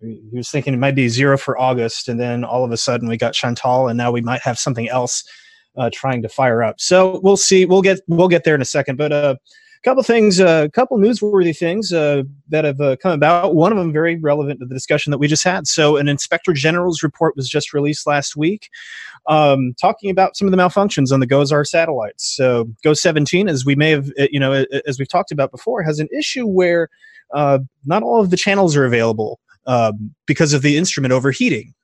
[0.00, 3.08] he was thinking it might be zero for August, and then all of a sudden
[3.08, 5.24] we got Chantal, and now we might have something else
[5.76, 6.80] uh, trying to fire up.
[6.80, 7.64] So we'll see.
[7.64, 8.98] We'll get we'll get there in a second.
[8.98, 9.34] But uh,
[9.84, 13.54] couple things, a uh, couple newsworthy things uh, that have uh, come about.
[13.54, 15.66] One of them very relevant to the discussion that we just had.
[15.66, 18.70] So, an inspector general's report was just released last week,
[19.28, 22.24] um, talking about some of the malfunctions on the GOES-R satellites.
[22.34, 25.82] So, GOES 17, as we may have, uh, you know, as we've talked about before,
[25.82, 26.88] has an issue where
[27.32, 31.74] uh, not all of the channels are available um, because of the instrument overheating.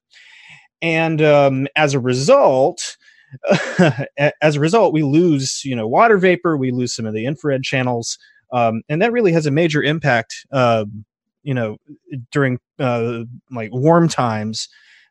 [0.83, 2.97] And um, as a result,
[4.43, 6.57] as a result, we lose, you know, water vapor.
[6.57, 8.19] We lose some of the infrared channels,
[8.53, 10.85] um, and that really has a major impact, uh,
[11.43, 11.77] you know,
[12.33, 14.69] during uh, like warm times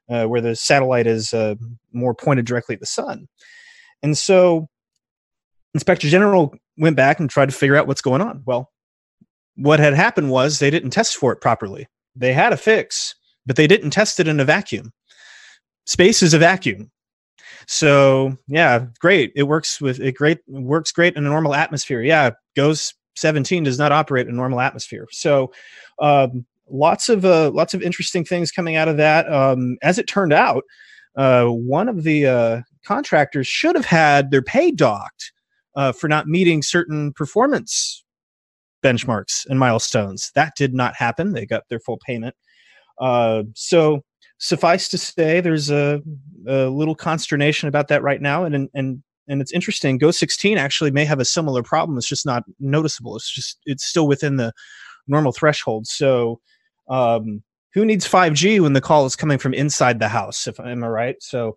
[0.10, 1.56] uh, where the satellite is uh,
[1.94, 3.28] more pointed directly at the sun.
[4.02, 4.68] And so,
[5.74, 8.44] Inspector General went back and tried to figure out what's going on.
[8.46, 8.72] Well,
[9.56, 11.88] what had happened was they didn't test for it properly.
[12.16, 14.92] They had a fix, but they didn't test it in a vacuum.
[15.86, 16.92] Space is a vacuum.
[17.68, 19.32] So yeah, great.
[19.36, 22.02] It works with it great works great in a normal atmosphere.
[22.02, 25.08] Yeah, GOES 17 does not operate in normal atmosphere.
[25.12, 25.52] So
[26.00, 29.32] um, lots of uh, lots of interesting things coming out of that.
[29.32, 30.64] Um, as it turned out,
[31.16, 35.32] uh, one of the uh, contractors should have had their pay docked
[35.76, 38.04] uh, for not meeting certain performance
[38.84, 40.32] benchmarks and milestones.
[40.36, 41.34] That did not happen.
[41.34, 42.36] They got their full payment.
[43.00, 44.04] Uh, so
[44.40, 46.02] suffice to say, there's a,
[46.48, 50.00] a, little consternation about that right now, and and and it's interesting.
[50.00, 51.98] GOES 16 actually may have a similar problem.
[51.98, 53.16] It's just not noticeable.
[53.16, 54.52] It's just it's still within the
[55.08, 55.88] normal threshold.
[55.88, 56.40] So.
[56.90, 60.48] Um, who needs 5G when the call is coming from inside the house?
[60.48, 61.16] If I am I right?
[61.22, 61.56] So,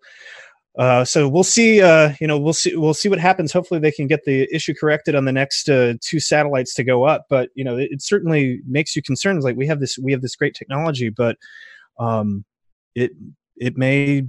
[0.77, 1.81] uh, so we'll see.
[1.81, 2.75] Uh, you know, we'll see.
[2.75, 3.51] We'll see what happens.
[3.51, 7.03] Hopefully, they can get the issue corrected on the next uh, two satellites to go
[7.03, 7.25] up.
[7.29, 9.43] But you know, it, it, certainly makes you concerned.
[9.43, 11.37] Like we have this, we have this great technology, but
[11.99, 12.45] um,
[12.95, 13.11] it
[13.57, 14.23] it may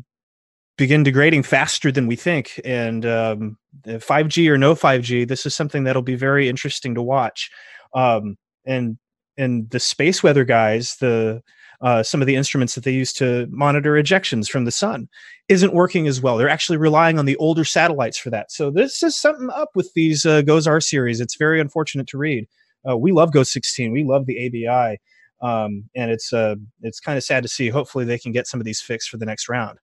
[0.76, 2.60] begin degrading faster than we think.
[2.64, 7.50] And um, 5G or no 5G, this is something that'll be very interesting to watch.
[7.94, 8.98] Um, and
[9.36, 11.42] and the space weather guys, the
[11.80, 15.08] uh, some of the instruments that they use to monitor ejections from the sun
[15.48, 16.36] isn't working as well.
[16.36, 18.50] They're actually relying on the older satellites for that.
[18.50, 21.20] So this is something up with these uh, GOES-R series.
[21.20, 22.46] It's very unfortunate to read.
[22.88, 23.92] Uh, we love GOES 16.
[23.92, 24.98] We love the ABI.
[25.44, 27.68] Um, and it's uh, it's kind of sad to see.
[27.68, 29.78] Hopefully, they can get some of these fixed for the next round.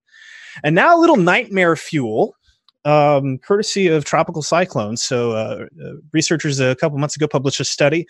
[0.64, 2.36] And now, a little nightmare fuel,
[2.84, 5.04] um, courtesy of tropical cyclones.
[5.04, 8.08] So, uh, uh, researchers a couple months ago published a study.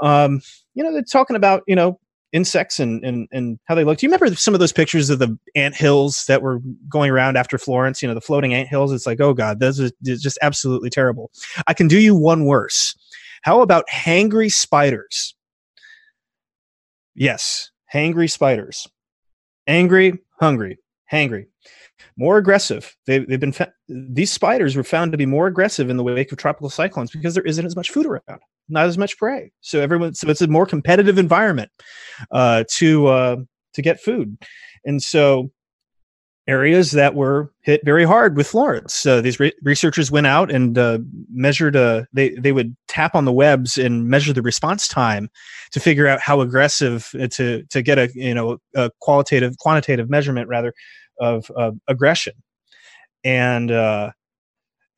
[0.00, 0.42] Um,
[0.74, 1.98] you know, they're talking about you know
[2.32, 3.96] insects and, and and how they look.
[3.96, 7.38] Do you remember some of those pictures of the ant hills that were going around
[7.38, 8.02] after Florence?
[8.02, 8.92] You know, the floating ant hills.
[8.92, 11.30] It's like, oh god, this is just absolutely terrible.
[11.66, 12.94] I can do you one worse.
[13.42, 15.34] How about hangry spiders?
[17.14, 18.86] Yes, hangry spiders.
[19.66, 20.78] Angry, hungry,
[21.10, 21.46] hangry.
[22.16, 22.94] More aggressive.
[23.06, 26.32] They, they've been fa- these spiders were found to be more aggressive in the wake
[26.32, 29.52] of tropical cyclones because there isn't as much food around not as much prey.
[29.60, 31.70] So everyone, so it's a more competitive environment
[32.30, 33.36] uh, to uh,
[33.74, 34.36] to get food,
[34.84, 35.50] and so
[36.48, 38.94] areas that were hit very hard with Florence.
[38.94, 40.98] So these re- researchers went out and uh,
[41.30, 41.76] measured.
[41.76, 45.30] Uh, they they would tap on the webs and measure the response time
[45.70, 50.10] to figure out how aggressive uh, to to get a you know a qualitative quantitative
[50.10, 50.72] measurement rather
[51.20, 51.50] of,
[51.88, 52.34] aggression,
[53.24, 53.70] and.
[53.70, 54.10] Uh,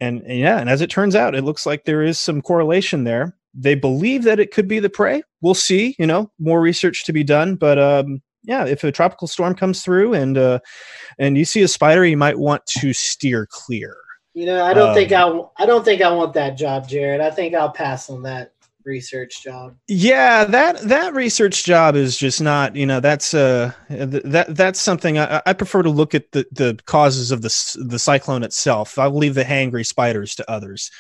[0.01, 3.05] and, and yeah, and as it turns out, it looks like there is some correlation
[3.05, 5.23] there they believe that it could be the prey.
[5.41, 5.95] We'll see.
[5.99, 7.55] You know, more research to be done.
[7.55, 10.61] But um, yeah, if a tropical storm comes through and uh,
[11.19, 13.97] and you see a spider, you might want to steer clear.
[14.35, 17.21] You know, I don't um, think I I don't think I want that job, Jared.
[17.21, 18.53] I think I'll pass on that
[18.85, 19.77] research job.
[19.89, 22.77] Yeah, that that research job is just not.
[22.77, 26.79] You know, that's uh that that's something I, I prefer to look at the the
[26.87, 28.99] causes of the the cyclone itself.
[28.99, 30.91] I'll leave the hangry spiders to others.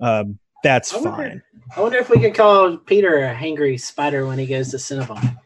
[0.00, 1.42] Um, that's I wonder, fine.
[1.76, 5.36] I wonder if we could call Peter a hangry spider when he goes to Cinnabon.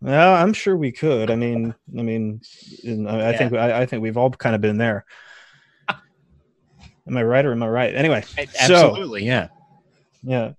[0.00, 1.30] Well, I'm sure we could.
[1.30, 2.40] I mean, I mean,
[2.84, 3.28] I, yeah.
[3.28, 5.04] I think I, I, think we've all kind of been there.
[5.88, 7.94] Am I right or am I right?
[7.94, 8.24] Anyway,
[8.58, 9.48] absolutely, so, yeah,
[10.22, 10.52] yeah.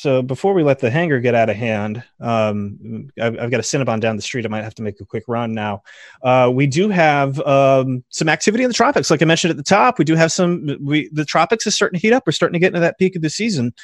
[0.00, 3.62] So before we let the hanger get out of hand, um, I've, I've, got a
[3.62, 4.46] Cinnabon down the street.
[4.46, 5.82] I might have to make a quick run now.
[6.22, 9.62] Uh, we do have um, some activity in the tropics, like I mentioned at the
[9.62, 9.98] top.
[9.98, 10.78] We do have some.
[10.82, 12.22] We the tropics is starting to heat up.
[12.24, 13.74] We're starting to get into that peak of the season,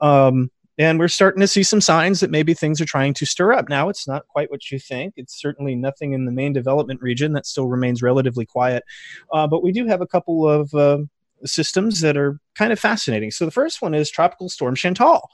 [0.00, 3.52] um, and we're starting to see some signs that maybe things are trying to stir
[3.52, 3.68] up.
[3.68, 5.14] Now it's not quite what you think.
[5.16, 8.84] It's certainly nothing in the main development region that still remains relatively quiet,
[9.32, 10.98] uh, but we do have a couple of uh,
[11.44, 13.30] systems that are kind of fascinating.
[13.30, 15.28] So the first one is Tropical Storm Chantal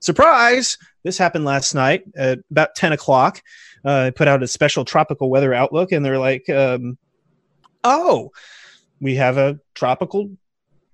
[0.00, 3.42] surprise this happened last night at about 10 o'clock
[3.84, 6.98] uh, put out a special tropical weather outlook and they're like um,
[7.84, 8.30] oh
[9.00, 10.30] we have a tropical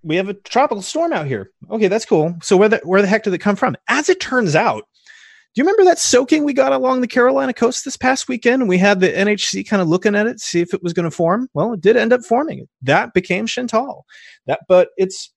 [0.06, 1.50] we have a tropical storm out here.
[1.70, 2.36] Okay that's cool.
[2.42, 3.76] So where the, where the heck did it come from?
[3.88, 4.84] As it turns out
[5.54, 8.68] do you remember that soaking we got along the carolina coast this past weekend?
[8.68, 11.10] We had the nhc kind of looking at it see if it was going to
[11.10, 11.48] form.
[11.54, 12.68] Well it did end up forming.
[12.82, 14.06] That became chantal.
[14.46, 15.32] That but it's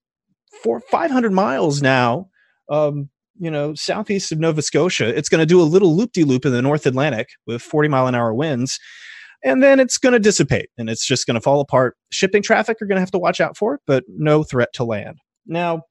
[0.64, 2.30] for 500 miles now
[2.70, 3.10] um,
[3.40, 5.08] you know, southeast of Nova Scotia.
[5.08, 7.88] It's going to do a little loop de loop in the North Atlantic with 40
[7.88, 8.80] mile an hour winds.
[9.44, 11.96] And then it's going to dissipate and it's just going to fall apart.
[12.12, 14.84] Shipping traffic are going to have to watch out for it, but no threat to
[14.84, 15.18] land.
[15.46, 15.82] Now, a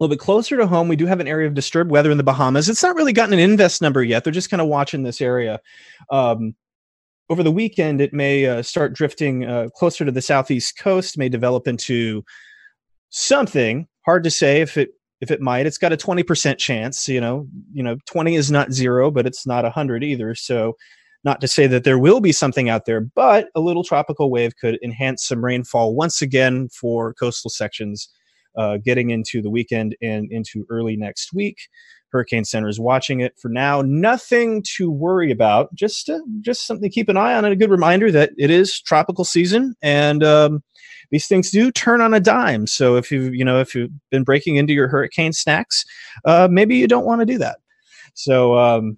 [0.00, 2.22] little bit closer to home, we do have an area of disturbed weather in the
[2.22, 2.68] Bahamas.
[2.68, 4.24] It's not really gotten an invest number yet.
[4.24, 5.60] They're just kind of watching this area.
[6.10, 6.54] Um,
[7.28, 11.28] over the weekend, it may uh, start drifting uh, closer to the southeast coast, may
[11.28, 12.24] develop into
[13.10, 13.88] something.
[14.04, 14.90] Hard to say if it
[15.20, 15.66] if it might.
[15.66, 17.08] It's got a twenty percent chance.
[17.08, 20.34] You know, you know, twenty is not zero, but it's not hundred either.
[20.34, 20.76] So,
[21.26, 24.56] not to say that there will be something out there, but a little tropical wave
[24.56, 28.08] could enhance some rainfall once again for coastal sections,
[28.56, 31.58] uh, getting into the weekend and into early next week.
[32.10, 33.82] Hurricane Center is watching it for now.
[33.82, 35.74] Nothing to worry about.
[35.74, 38.48] Just uh, just something to keep an eye on, and a good reminder that it
[38.48, 40.62] is tropical season, and um,
[41.10, 42.68] these things do turn on a dime.
[42.68, 45.84] So if you you know if you've been breaking into your hurricane snacks,
[46.24, 47.58] uh, maybe you don't want to do that.
[48.14, 48.96] So um,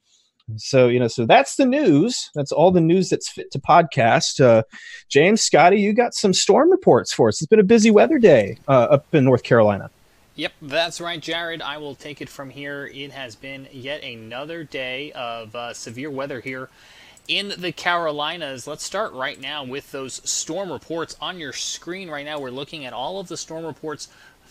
[0.56, 2.30] so you know so that's the news.
[2.34, 4.42] That's all the news that's fit to podcast.
[4.42, 4.62] Uh,
[5.08, 7.40] James, Scotty, you got some storm reports for us.
[7.40, 9.90] It's been a busy weather day uh, up in North Carolina.
[10.36, 11.62] Yep, that's right, Jared.
[11.62, 12.86] I will take it from here.
[12.94, 16.68] It has been yet another day of uh, severe weather here
[17.26, 18.66] in the Carolinas.
[18.66, 22.08] Let's start right now with those storm reports on your screen.
[22.08, 24.08] Right now, we're looking at all of the storm reports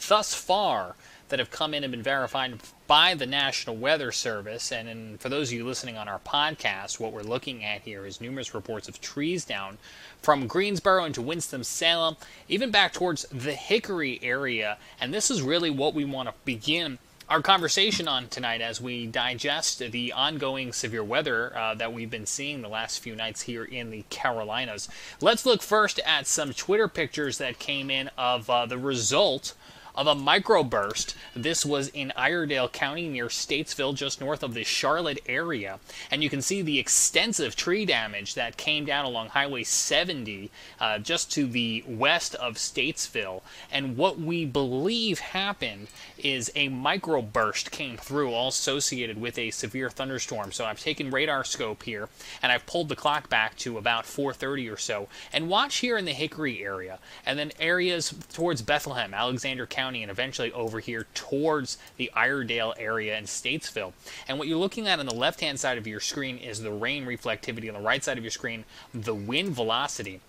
[0.07, 0.95] thus far
[1.29, 4.71] that have come in and been verified by the National Weather Service.
[4.71, 8.05] And in, for those of you listening on our podcast, what we're looking at here
[8.05, 9.77] is numerous reports of trees down
[10.21, 12.17] from Greensboro into Winston-Salem,
[12.47, 14.77] even back towards the Hickory area.
[15.01, 16.97] And this is really what we want to begin
[17.29, 22.25] our conversation on tonight as we digest the ongoing severe weather uh, that we've been
[22.25, 24.87] seeing the last few nights here in the Carolinas.
[25.19, 29.55] Let's look first at some Twitter pictures that came in of uh, the result
[29.97, 31.15] of a microburst.
[31.35, 35.79] This was in Iredell County near Statesville, just north of the Charlotte area.
[36.11, 40.99] And you can see the extensive tree damage that came down along Highway 70 uh,
[40.99, 43.41] just to the west of Statesville.
[43.71, 45.87] And what we believe happened
[46.19, 50.51] is a microburst came through, all associated with a severe thunderstorm.
[50.51, 52.09] So I've taken RadarScope here
[52.43, 55.07] and I've pulled the clock back to about 4:30 or so.
[55.33, 60.11] And watch here in the Hickory area, and then areas towards Bethlehem, Alexander County, and
[60.11, 63.93] eventually over here towards the Iredell area and Statesville.
[64.27, 67.05] And what you're looking at on the left-hand side of your screen is the rain
[67.05, 67.67] reflectivity.
[67.67, 70.21] On the right side of your screen, the wind velocity.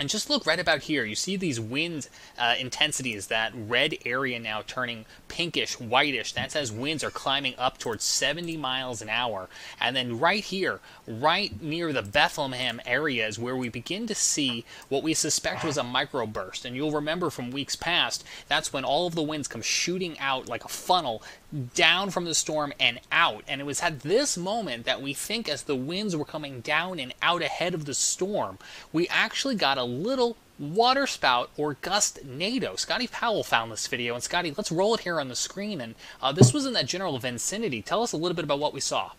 [0.00, 1.04] And just look right about here.
[1.04, 6.32] You see these wind uh, intensities, that red area now turning pinkish, whitish.
[6.32, 9.50] That's as winds are climbing up towards 70 miles an hour.
[9.78, 14.64] And then right here, right near the Bethlehem area is where we begin to see
[14.88, 16.64] what we suspect was a microburst.
[16.64, 20.48] And you'll remember from weeks past, that's when all of the winds come shooting out
[20.48, 21.22] like a funnel
[21.74, 23.42] down from the storm and out.
[23.48, 26.98] And it was at this moment that we think as the winds were coming down
[26.98, 28.58] and out ahead of the storm,
[28.92, 32.76] we actually got a little waterspout or gustnado.
[32.76, 35.80] Scotty Powell found this video, and Scotty, let's roll it here on the screen.
[35.80, 37.82] And uh, this was in that general vicinity.
[37.82, 39.12] Tell us a little bit about what we saw.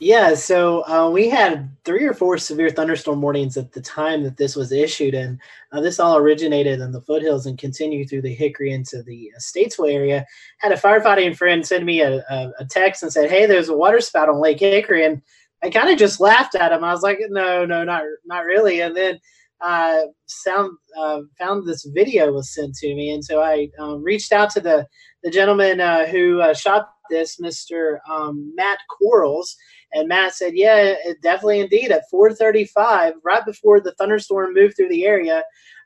[0.00, 4.36] Yeah, so uh, we had three or four severe thunderstorm warnings at the time that
[4.36, 5.40] this was issued, and
[5.72, 9.38] uh, this all originated in the foothills and continued through the Hickory into the uh,
[9.38, 10.26] Statesville area.
[10.58, 13.76] Had a firefighting friend send me a, a, a text and said, "Hey, there's a
[13.76, 15.22] water spout on Lake Hickory," and
[15.62, 16.82] I kind of just laughed at him.
[16.84, 19.20] I was like, "No, no, not not really." And then
[19.60, 24.32] uh, sound uh, found this video was sent to me, and so I um, reached
[24.32, 24.86] out to the
[25.22, 29.54] the gentleman uh, who uh, shot this, Mister um, Matt Quarles,
[29.94, 35.06] and Matt said, "Yeah, definitely, indeed, at 4:35, right before the thunderstorm moved through the
[35.06, 35.42] area."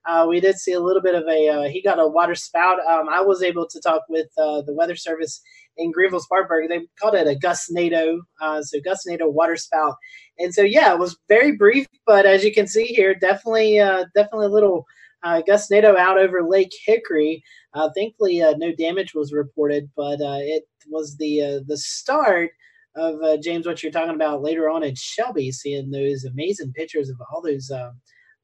[0.07, 2.79] Uh, we did see a little bit of a uh, he got a water spout.
[2.87, 5.41] Um, I was able to talk with uh, the weather service
[5.77, 6.69] in Greenville Spartanburg.
[6.69, 9.95] They called it a gustnado, uh, so gustnado water spout.
[10.39, 14.07] And so yeah, it was very brief, but as you can see here, definitely uh,
[14.15, 14.87] definitely a little
[15.23, 17.43] uh, gustnado out over Lake Hickory.
[17.75, 22.51] Uh, thankfully, uh, no damage was reported, but uh, it was the uh, the start
[22.99, 23.67] of uh, James.
[23.67, 27.71] What you're talking about later on in Shelby, seeing those amazing pictures of all those
[27.71, 27.91] uh,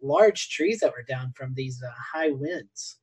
[0.02, 2.98] large trees that were down from these uh, high winds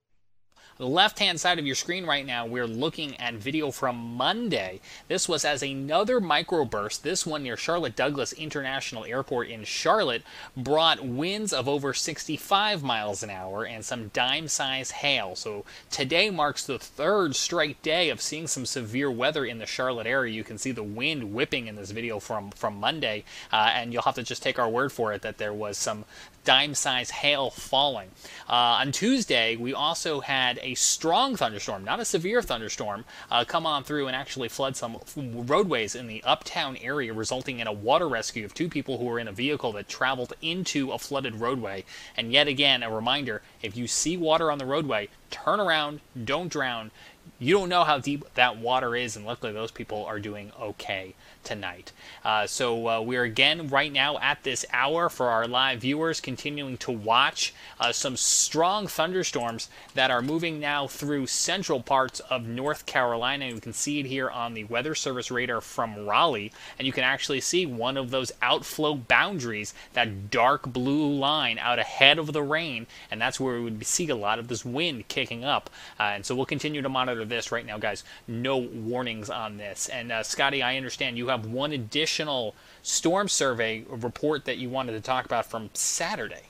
[0.81, 4.81] the left hand side of your screen right now, we're looking at video from Monday.
[5.07, 7.03] This was as another microburst.
[7.03, 10.23] This one near Charlotte Douglas International Airport in Charlotte
[10.57, 15.35] brought winds of over 65 miles an hour and some dime size hail.
[15.35, 20.07] So today marks the third straight day of seeing some severe weather in the Charlotte
[20.07, 20.33] area.
[20.33, 23.23] You can see the wind whipping in this video from, from Monday,
[23.53, 26.05] uh, and you'll have to just take our word for it that there was some
[26.43, 28.09] dime size hail falling.
[28.49, 33.65] Uh, on Tuesday, we also had a strong thunderstorm, not a severe thunderstorm, uh, come
[33.65, 38.07] on through and actually flood some roadways in the uptown area, resulting in a water
[38.07, 41.83] rescue of two people who were in a vehicle that traveled into a flooded roadway.
[42.17, 46.49] And yet again, a reminder if you see water on the roadway, turn around, don't
[46.49, 46.91] drown.
[47.39, 51.13] You don't know how deep that water is, and luckily those people are doing okay
[51.43, 51.91] tonight.
[52.23, 56.77] Uh, so uh, we're again right now at this hour for our live viewers continuing
[56.77, 62.85] to watch uh, some strong thunderstorms that are moving now through central parts of North
[62.85, 63.45] Carolina.
[63.47, 67.03] You can see it here on the Weather Service radar from Raleigh, and you can
[67.03, 72.43] actually see one of those outflow boundaries, that dark blue line out ahead of the
[72.43, 75.69] rain, and that's where we would see a lot of this wind kicking up.
[75.99, 78.03] Uh, and so we'll continue to monitor this right now, guys.
[78.27, 79.89] No warnings on this.
[79.89, 84.93] And uh, Scotty, I understand you have one additional storm survey report that you wanted
[84.93, 86.43] to talk about from Saturday.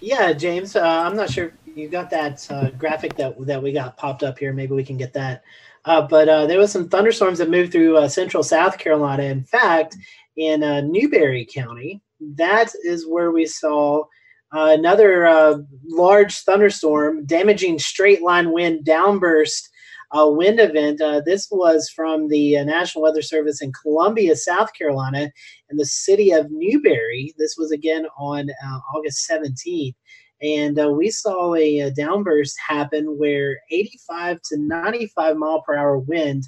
[0.00, 0.76] Yeah, James.
[0.76, 4.38] Uh, I'm not sure you got that uh, graphic that that we got popped up
[4.38, 4.52] here.
[4.52, 5.42] Maybe we can get that.
[5.84, 9.24] Uh, but uh, there was some thunderstorms that moved through uh, central South Carolina.
[9.24, 9.96] In fact,
[10.36, 12.00] in uh, Newberry County,
[12.36, 14.04] that is where we saw
[14.52, 19.68] another large thunderstorm damaging straight line wind downburst
[20.12, 21.00] uh, wind event.
[21.00, 25.30] Uh, this was from the uh, National Weather Service in Columbia, South Carolina,
[25.68, 27.34] and the city of Newberry.
[27.38, 29.94] This was again on uh, August 17th.
[30.42, 35.98] And uh, we saw a, a, downburst happen where 85 to 95 mile per hour
[35.98, 36.44] wind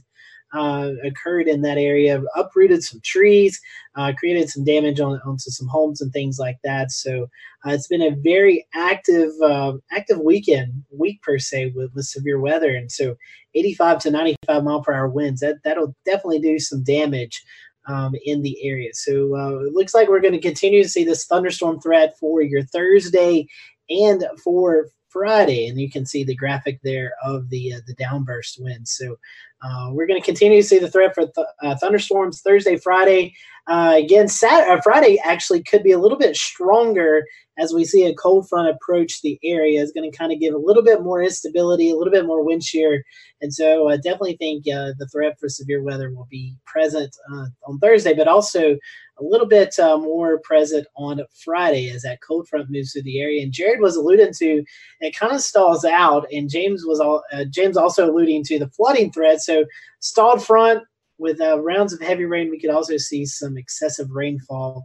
[0.52, 3.60] uh, occurred in that area, uprooted some trees,
[3.94, 6.90] uh, created some damage on onto some homes and things like that.
[6.90, 7.28] So
[7.66, 12.40] uh, it's been a very active uh, active weekend week per se with, with severe
[12.40, 13.16] weather, and so
[13.54, 17.42] 85 to 95 mile per hour winds that that'll definitely do some damage.
[17.88, 18.90] Um, in the area.
[18.92, 22.40] So uh, it looks like we're going to continue to see this thunderstorm threat for
[22.40, 23.48] your Thursday
[23.90, 28.58] and for Friday, and you can see the graphic there of the uh, the downburst
[28.58, 28.92] winds.
[28.92, 29.16] So
[29.62, 33.34] uh, we're going to continue to see the threat for th- uh, thunderstorms Thursday, Friday.
[33.68, 37.22] Uh, again, Saturday, uh, Friday actually could be a little bit stronger
[37.58, 39.80] as we see a cold front approach the area.
[39.80, 42.44] Is going to kind of give a little bit more instability, a little bit more
[42.44, 43.04] wind shear,
[43.40, 47.46] and so I definitely think uh, the threat for severe weather will be present uh,
[47.66, 48.76] on Thursday, but also
[49.18, 53.20] a little bit uh, more present on Friday as that cold front moves through the
[53.20, 53.42] area.
[53.42, 54.64] And Jared was alluding to
[55.00, 58.70] it kind of stalls out, and James was all uh, James also alluding to the
[58.70, 59.40] flooding threat.
[59.40, 59.64] So
[60.00, 60.82] stalled front
[61.18, 64.84] with uh, rounds of heavy rain, we could also see some excessive rainfall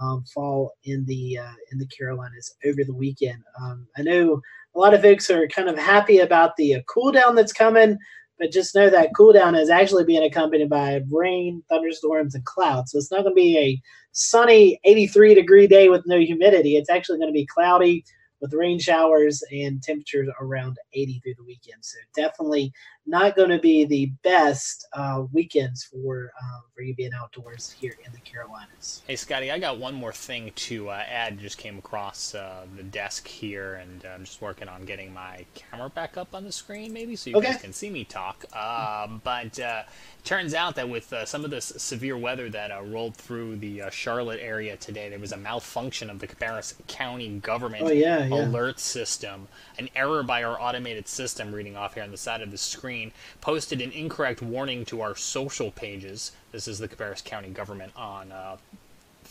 [0.00, 3.42] um, fall in the uh, in the Carolinas over the weekend.
[3.60, 4.40] Um, I know
[4.76, 7.96] a lot of folks are kind of happy about the uh, cool down that's coming,
[8.38, 12.92] but just know that cool down is actually being accompanied by rain, thunderstorms, and clouds.
[12.92, 13.82] So it's not going to be a
[14.12, 16.76] sunny 83 degree day with no humidity.
[16.76, 18.04] It's actually going to be cloudy
[18.40, 21.84] with rain showers and temperatures around 80 through the weekend.
[21.84, 22.72] So definitely
[23.08, 27.94] not going to be the best uh, weekends for uh, for you being outdoors here
[28.04, 29.02] in the Carolinas.
[29.06, 31.38] Hey Scotty, I got one more thing to uh, add.
[31.38, 35.88] Just came across uh, the desk here, and I'm just working on getting my camera
[35.88, 37.52] back up on the screen, maybe so you okay.
[37.52, 38.44] guys can see me talk.
[38.54, 39.84] Um, but uh,
[40.24, 43.82] turns out that with uh, some of this severe weather that uh, rolled through the
[43.82, 48.26] uh, Charlotte area today, there was a malfunction of the Cabarrus County government oh, yeah,
[48.26, 48.44] yeah.
[48.44, 49.48] alert system.
[49.78, 52.97] An error by our automated system, reading off here on the side of the screen,
[53.40, 56.32] posted an incorrect warning to our social pages.
[56.52, 58.56] This is the Cabarrus County government on uh,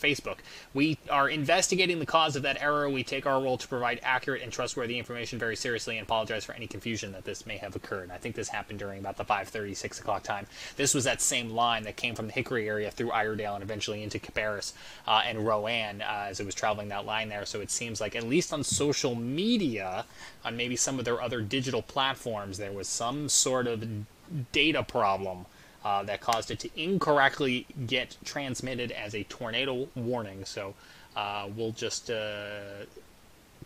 [0.00, 0.38] Facebook.
[0.74, 2.88] We are investigating the cause of that error.
[2.88, 6.52] We take our role to provide accurate and trustworthy information very seriously and apologize for
[6.54, 8.10] any confusion that this may have occurred.
[8.10, 10.46] I think this happened during about the 5:30, 6 o'clock time.
[10.76, 14.02] This was that same line that came from the Hickory area through Iredell and eventually
[14.02, 14.72] into Cabarrus
[15.06, 17.46] uh, and Rowan uh, as it was traveling that line there.
[17.46, 20.04] So it seems like, at least on social media,
[20.44, 23.84] on maybe some of their other digital platforms, there was some sort of
[24.52, 25.46] data problem
[25.88, 30.44] uh, that caused it to incorrectly get transmitted as a tornado warning.
[30.44, 30.74] So
[31.16, 32.84] uh, we'll just uh,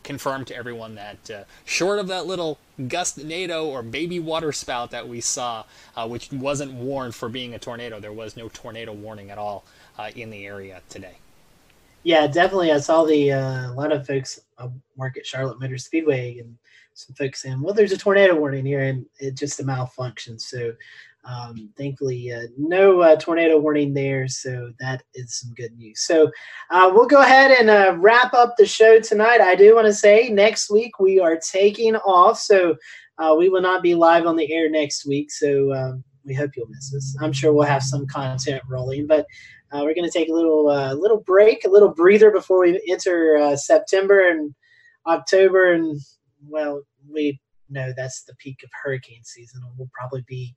[0.04, 4.92] confirm to everyone that uh, short of that little gust gustnado or baby water spout
[4.92, 5.64] that we saw,
[5.96, 9.64] uh, which wasn't warned for being a tornado, there was no tornado warning at all
[9.98, 11.16] uh, in the area today.
[12.04, 12.70] Yeah, definitely.
[12.70, 14.38] I saw the a lot of folks
[14.96, 16.56] work at Charlotte Motor Speedway and
[16.94, 20.38] some folks saying, "Well, there's a tornado warning here," and it just a malfunction.
[20.38, 20.74] So
[21.24, 26.00] um, thankfully, uh, no uh, tornado warning there, so that is some good news.
[26.00, 26.30] So
[26.70, 29.40] uh, we'll go ahead and uh, wrap up the show tonight.
[29.40, 32.76] I do want to say next week we are taking off, so
[33.18, 35.30] uh, we will not be live on the air next week.
[35.30, 37.16] So um, we hope you'll miss us.
[37.20, 39.24] I'm sure we'll have some content rolling, but
[39.70, 40.66] uh, we're going to take a little
[40.98, 44.52] little break, a little breather before we enter September and
[45.06, 46.00] October, and
[46.48, 49.62] well, we know that's the peak of hurricane season.
[49.76, 50.54] We'll probably be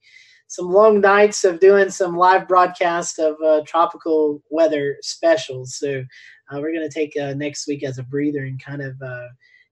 [0.48, 5.76] some long nights of doing some live broadcast of uh, tropical weather specials.
[5.76, 6.04] So
[6.52, 9.28] uh, we're going to take uh, next week as a breather and kind of uh,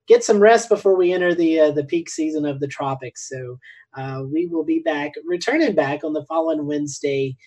[0.07, 3.29] get some rest before we enter the uh, the peak season of the tropics.
[3.29, 3.59] So
[3.95, 7.37] uh, we will be back, returning back on the following Wednesday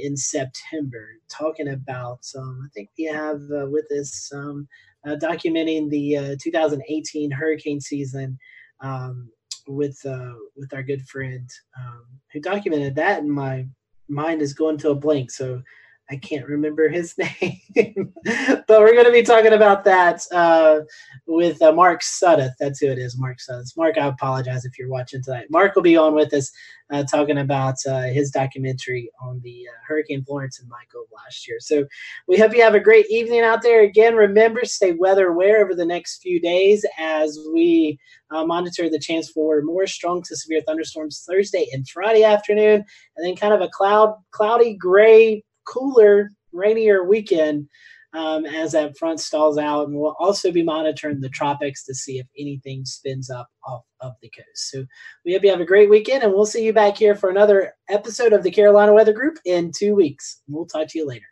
[0.00, 2.18] in September, talking about.
[2.36, 4.66] Um, I think we have with us um,
[5.06, 8.38] documenting the uh, 2018 hurricane season.
[8.80, 9.30] Um,
[9.68, 11.48] with uh, with our good friend
[11.78, 13.66] um, who documented that, and my
[14.08, 15.30] mind is going to a blank.
[15.30, 15.62] So
[16.10, 20.80] I can't remember his name, but we're going to be talking about that uh,
[21.26, 22.54] with uh, Mark Sudduth.
[22.58, 23.76] That's who it is, Mark Sudduth.
[23.76, 25.50] Mark, I apologize if you're watching tonight.
[25.50, 26.50] Mark will be on with us
[26.90, 31.58] uh, talking about uh, his documentary on the uh, Hurricane Florence and Michael last year.
[31.60, 31.86] So
[32.26, 33.82] we hope you have a great evening out there.
[33.82, 37.98] Again, remember, stay weather aware over the next few days as we
[38.30, 42.82] uh, monitor the chance for more strong to severe thunderstorms Thursday and Friday afternoon,
[43.16, 47.68] and then kind of a cloud, cloudy, gray cooler, rainier weekend
[48.14, 49.88] um, as that front stalls out.
[49.88, 54.12] And we'll also be monitoring the tropics to see if anything spins up off of
[54.22, 54.70] the coast.
[54.70, 54.84] So
[55.24, 57.74] we hope you have a great weekend, and we'll see you back here for another
[57.88, 60.40] episode of the Carolina Weather Group in two weeks.
[60.48, 61.26] We'll talk to you later.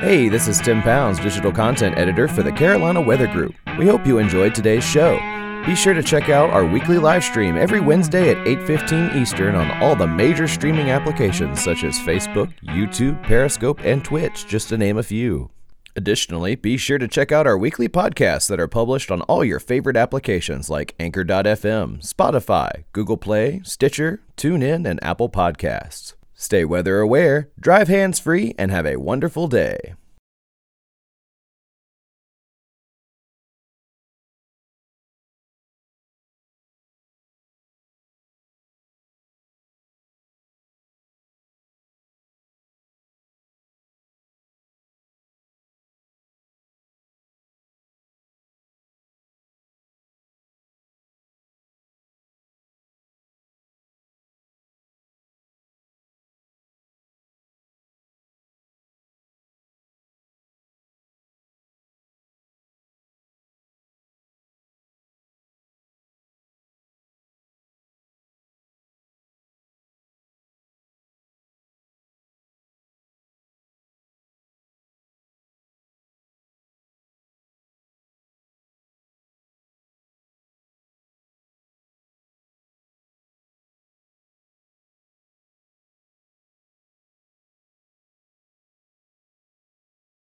[0.00, 3.54] Hey, this is Tim Pounds, digital content editor for the Carolina Weather Group.
[3.78, 5.18] We hope you enjoyed today's show.
[5.66, 9.68] Be sure to check out our weekly live stream every Wednesday at 8:15 Eastern on
[9.82, 14.96] all the major streaming applications such as Facebook, YouTube, Periscope, and Twitch, just to name
[14.96, 15.50] a few.
[15.96, 19.58] Additionally, be sure to check out our weekly podcasts that are published on all your
[19.58, 26.14] favorite applications like Anchor.fm, Spotify, Google Play, Stitcher, TuneIn, and Apple Podcasts.
[26.32, 29.94] Stay weather aware, drive hands free, and have a wonderful day.